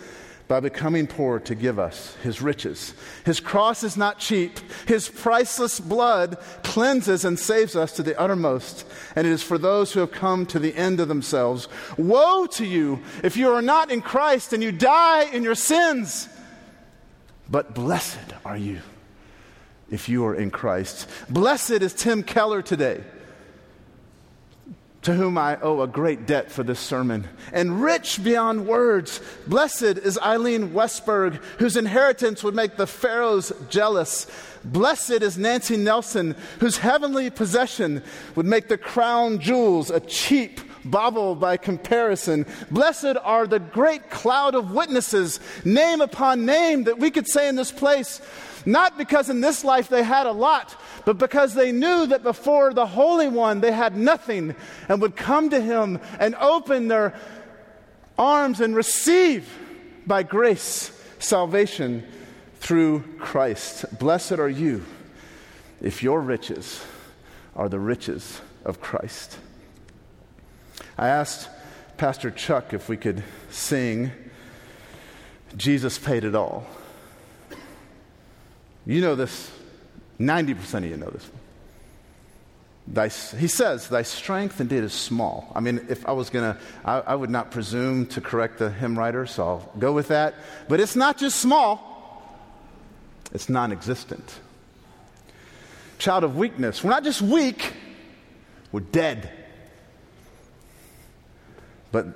by 0.47 0.61
becoming 0.61 1.07
poor 1.07 1.41
to 1.41 1.55
give 1.55 1.78
us 1.78 2.16
his 2.24 2.41
riches. 2.41 2.93
His 3.26 3.41
cross 3.41 3.84
is 3.84 3.97
not 3.97 4.18
cheap. 4.18 4.59
His 4.88 5.09
priceless 5.09 5.82
blood 5.82 6.38
cleanses 6.63 7.26
and 7.26 7.38
saves 7.38 7.76
us 7.76 7.91
to 7.97 8.03
the 8.03 8.18
uttermost. 8.18 8.86
And 9.18 9.28
it 9.28 9.32
is 9.32 9.43
for 9.43 9.57
those 9.57 9.91
who 9.91 9.99
have 9.99 10.11
come 10.13 10.45
to 10.45 10.59
the 10.59 10.74
end 10.74 11.01
of 11.01 11.09
themselves. 11.09 11.68
Woe 11.97 12.45
to 12.45 12.66
you 12.66 13.01
if 13.26 13.36
you 13.36 13.51
are 13.51 13.61
not 13.61 13.91
in 13.91 14.01
Christ 14.01 14.53
and 14.53 14.63
you 14.63 14.72
die 14.72 15.26
in 15.26 15.43
your 15.43 15.55
sins. 15.55 16.30
But 17.49 17.76
blessed 17.76 18.36
are 18.45 18.57
you 18.57 18.80
if 19.89 20.07
you 20.07 20.26
are 20.28 20.36
in 20.36 20.49
Christ. 20.49 21.09
Blessed 21.30 21.72
is 21.72 21.93
Tim 21.93 22.24
Keller 22.24 22.61
today 22.61 23.03
to 25.04 25.14
whom 25.14 25.38
I 25.38 25.60
owe 25.62 25.82
a 25.82 25.88
great 25.88 26.28
debt 26.28 26.52
for 26.52 26.64
this 26.64 26.80
sermon, 26.80 27.28
and 27.52 27.82
rich 27.82 28.24
beyond 28.24 28.68
words. 28.68 29.20
Blessed 29.47 29.82
is 29.82 30.20
Eileen 30.20 30.70
Westberg, 30.72 31.36
whose 31.58 31.76
inheritance 31.76 32.43
would 32.43 32.54
make 32.54 32.78
the 32.78 32.86
Pharaohs 32.86 33.52
jealous. 33.70 34.28
Blessed 34.64 35.24
is 35.24 35.39
Nancy 35.39 35.76
Nelson, 35.76 36.36
whose 36.60 36.78
heavenly 36.78 37.32
possession 37.32 38.04
would 38.36 38.45
make 38.45 38.68
the 38.68 38.78
crown 38.78 39.39
jewels 39.39 39.89
a 39.89 39.99
cheap 39.99 40.62
bauble 40.86 41.36
by 41.36 41.58
comparison. 41.58 42.45
Blessed 42.70 43.18
are 43.24 43.47
the 43.47 43.60
great 43.60 44.10
cloud 44.10 44.56
of 44.56 44.72
witnesses, 44.72 45.39
name 45.66 46.02
upon 46.02 46.45
name, 46.45 46.84
that 46.84 46.99
we 46.99 47.10
could 47.12 47.28
say 47.28 47.47
in 47.47 47.56
this 47.56 47.72
place, 47.72 48.22
not 48.66 48.97
because 48.97 49.30
in 49.30 49.41
this 49.41 49.64
life 49.64 49.89
they 49.89 50.03
had 50.03 50.28
a 50.28 50.32
lot, 50.32 50.76
but 51.05 51.18
because 51.18 51.53
they 51.53 51.72
knew 51.72 52.07
that 52.07 52.24
before 52.24 52.74
the 52.74 52.86
Holy 52.86 53.28
One 53.28 53.62
they 53.62 53.72
had 53.72 53.95
nothing 53.95 54.55
and 54.88 55.01
would 55.01 55.16
come 55.16 55.49
to 55.49 55.62
Him 55.62 55.99
and 56.20 56.36
open 56.36 56.88
their 56.88 57.14
arms 58.18 58.62
and 58.62 58.76
receive 58.76 59.49
by 60.05 60.24
grace 60.24 60.91
salvation 61.20 62.05
through 62.59 63.03
Christ. 63.20 63.86
Blessed 63.97 64.34
are 64.34 64.49
you 64.49 64.86
if 65.82 66.03
your 66.03 66.22
riches 66.22 66.84
are 67.55 67.70
the 67.70 67.80
riches 67.80 68.41
of 68.64 68.80
Christ. 68.80 69.38
I 70.97 71.07
asked 71.07 71.49
Pastor 71.97 72.32
Chuck 72.32 72.74
if 72.74 72.89
we 72.89 72.97
could 72.97 73.24
sing 73.49 74.12
Jesus 75.57 75.97
Paid 75.97 76.24
It 76.24 76.36
All. 76.36 76.66
You 78.86 79.01
know 79.01 79.15
this, 79.15 79.51
90% 80.19 80.73
of 80.75 80.86
you 80.86 80.97
know 80.97 81.09
this. 81.09 81.29
Thy, 82.88 83.07
he 83.07 83.47
says, 83.47 83.88
Thy 83.89 84.01
strength 84.01 84.59
indeed 84.59 84.84
is 84.84 84.93
small. 84.93 85.51
I 85.55 85.59
mean, 85.59 85.86
if 85.88 86.05
I 86.07 86.11
was 86.13 86.29
going 86.29 86.53
to, 86.53 86.59
I 86.84 87.15
would 87.15 87.29
not 87.29 87.51
presume 87.51 88.07
to 88.07 88.21
correct 88.21 88.57
the 88.57 88.71
hymn 88.71 88.97
writer, 88.97 89.25
so 89.25 89.43
I'll 89.43 89.71
go 89.77 89.93
with 89.93 90.07
that. 90.09 90.34
But 90.67 90.79
it's 90.79 90.95
not 90.95 91.17
just 91.17 91.39
small, 91.39 91.91
it's 93.34 93.49
non 93.49 93.71
existent. 93.71 94.39
Child 95.99 96.23
of 96.23 96.36
weakness. 96.36 96.84
We're 96.84 96.89
not 96.89 97.03
just 97.03 97.21
weak, 97.21 97.73
we're 98.71 98.79
dead. 98.79 99.29
But 101.91 102.07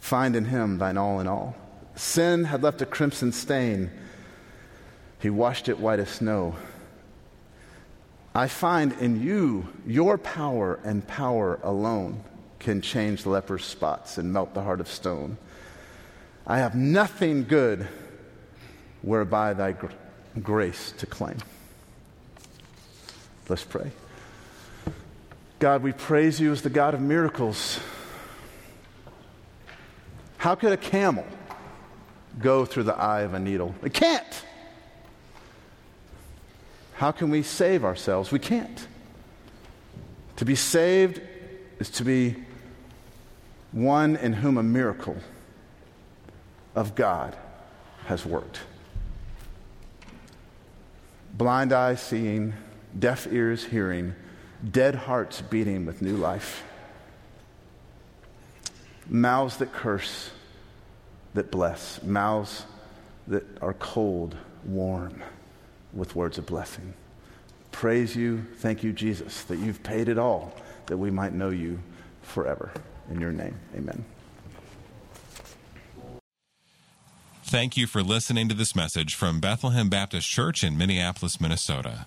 find 0.00 0.34
in 0.34 0.46
him 0.46 0.78
thine 0.78 0.96
all 0.96 1.20
in 1.20 1.28
all. 1.28 1.54
Sin 1.94 2.44
had 2.44 2.62
left 2.62 2.82
a 2.82 2.86
crimson 2.86 3.30
stain. 3.32 3.90
He 5.22 5.30
washed 5.30 5.68
it 5.68 5.78
white 5.78 6.00
as 6.00 6.08
snow. 6.08 6.56
I 8.34 8.48
find 8.48 8.92
in 8.94 9.22
you 9.22 9.68
your 9.86 10.18
power 10.18 10.80
and 10.82 11.06
power 11.06 11.60
alone 11.62 12.24
can 12.58 12.80
change 12.80 13.22
the 13.22 13.28
leper's 13.28 13.64
spots 13.64 14.18
and 14.18 14.32
melt 14.32 14.52
the 14.52 14.62
heart 14.62 14.80
of 14.80 14.88
stone. 14.88 15.38
I 16.44 16.58
have 16.58 16.74
nothing 16.74 17.44
good 17.44 17.86
whereby 19.02 19.54
thy 19.54 19.72
gr- 19.72 19.86
grace 20.42 20.92
to 20.98 21.06
claim. 21.06 21.36
Let's 23.48 23.62
pray. 23.62 23.92
God, 25.60 25.84
we 25.84 25.92
praise 25.92 26.40
you 26.40 26.50
as 26.50 26.62
the 26.62 26.70
God 26.70 26.94
of 26.94 27.00
miracles. 27.00 27.78
How 30.38 30.56
could 30.56 30.72
a 30.72 30.76
camel 30.76 31.26
go 32.40 32.64
through 32.64 32.84
the 32.84 32.96
eye 32.96 33.20
of 33.20 33.34
a 33.34 33.38
needle? 33.38 33.72
It 33.84 33.94
can't. 33.94 34.44
How 36.94 37.10
can 37.10 37.30
we 37.30 37.42
save 37.42 37.84
ourselves? 37.84 38.30
We 38.30 38.38
can't. 38.38 38.86
To 40.36 40.44
be 40.44 40.54
saved 40.54 41.20
is 41.78 41.90
to 41.90 42.04
be 42.04 42.36
one 43.72 44.16
in 44.16 44.32
whom 44.32 44.58
a 44.58 44.62
miracle 44.62 45.16
of 46.74 46.94
God 46.94 47.36
has 48.06 48.24
worked. 48.24 48.60
Blind 51.34 51.72
eyes 51.72 52.00
seeing, 52.00 52.54
deaf 52.98 53.26
ears 53.30 53.64
hearing, 53.64 54.14
dead 54.70 54.94
hearts 54.94 55.40
beating 55.40 55.86
with 55.86 56.02
new 56.02 56.16
life, 56.16 56.62
mouths 59.08 59.56
that 59.56 59.72
curse, 59.72 60.30
that 61.34 61.50
bless, 61.50 62.02
mouths 62.02 62.64
that 63.26 63.44
are 63.62 63.74
cold, 63.74 64.36
warm 64.64 65.22
with 65.92 66.14
words 66.16 66.38
of 66.38 66.46
blessing. 66.46 66.94
Praise 67.70 68.14
you. 68.14 68.46
Thank 68.56 68.82
you, 68.82 68.92
Jesus, 68.92 69.42
that 69.44 69.58
you've 69.58 69.82
paid 69.82 70.08
it 70.08 70.18
all 70.18 70.54
that 70.86 70.96
we 70.96 71.10
might 71.10 71.32
know 71.32 71.50
you 71.50 71.80
forever. 72.22 72.70
In 73.10 73.20
your 73.20 73.32
name, 73.32 73.58
amen. 73.74 74.04
Thank 77.44 77.76
you 77.76 77.86
for 77.86 78.02
listening 78.02 78.48
to 78.48 78.54
this 78.54 78.74
message 78.74 79.14
from 79.14 79.40
Bethlehem 79.40 79.90
Baptist 79.90 80.28
Church 80.28 80.64
in 80.64 80.78
Minneapolis, 80.78 81.40
Minnesota. 81.40 82.06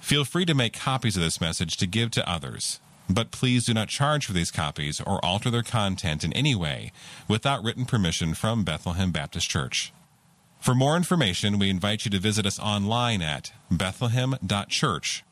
Feel 0.00 0.24
free 0.24 0.46
to 0.46 0.54
make 0.54 0.72
copies 0.72 1.16
of 1.16 1.22
this 1.22 1.40
message 1.40 1.76
to 1.76 1.86
give 1.86 2.10
to 2.12 2.26
others, 2.30 2.80
but 3.10 3.32
please 3.32 3.66
do 3.66 3.74
not 3.74 3.88
charge 3.88 4.24
for 4.24 4.32
these 4.32 4.50
copies 4.50 5.00
or 5.00 5.22
alter 5.22 5.50
their 5.50 5.62
content 5.62 6.24
in 6.24 6.32
any 6.32 6.54
way 6.54 6.92
without 7.28 7.62
written 7.62 7.84
permission 7.84 8.32
from 8.32 8.64
Bethlehem 8.64 9.10
Baptist 9.10 9.48
Church. 9.48 9.92
For 10.66 10.74
more 10.74 10.96
information, 10.96 11.60
we 11.60 11.70
invite 11.70 12.04
you 12.04 12.10
to 12.10 12.18
visit 12.18 12.44
us 12.44 12.58
online 12.58 13.22
at 13.22 13.52
bethlehem.church 13.70 15.22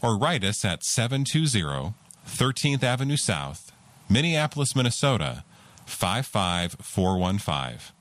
or 0.00 0.16
write 0.16 0.44
us 0.44 0.64
at 0.64 0.82
720 0.82 1.92
13th 2.26 2.82
Avenue 2.82 3.18
South, 3.18 3.70
Minneapolis, 4.08 4.74
Minnesota 4.74 5.44
55415. 5.84 7.92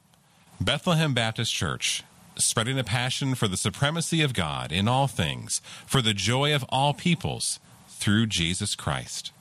Bethlehem 0.62 1.14
Baptist 1.14 1.54
Church, 1.54 2.06
spreading 2.38 2.80
a 2.80 2.86
passion 2.86 3.36
for 3.36 3.50
the 3.50 3.58
supremacy 3.58 4.22
of 4.22 4.34
God 4.34 4.72
in 4.72 4.88
all 4.88 5.08
things, 5.08 5.62
for 5.86 6.02
the 6.02 6.14
joy 6.14 6.56
of 6.56 6.64
all 6.70 6.94
peoples, 6.94 7.60
through 7.90 8.28
Jesus 8.28 8.76
Christ. 8.76 9.34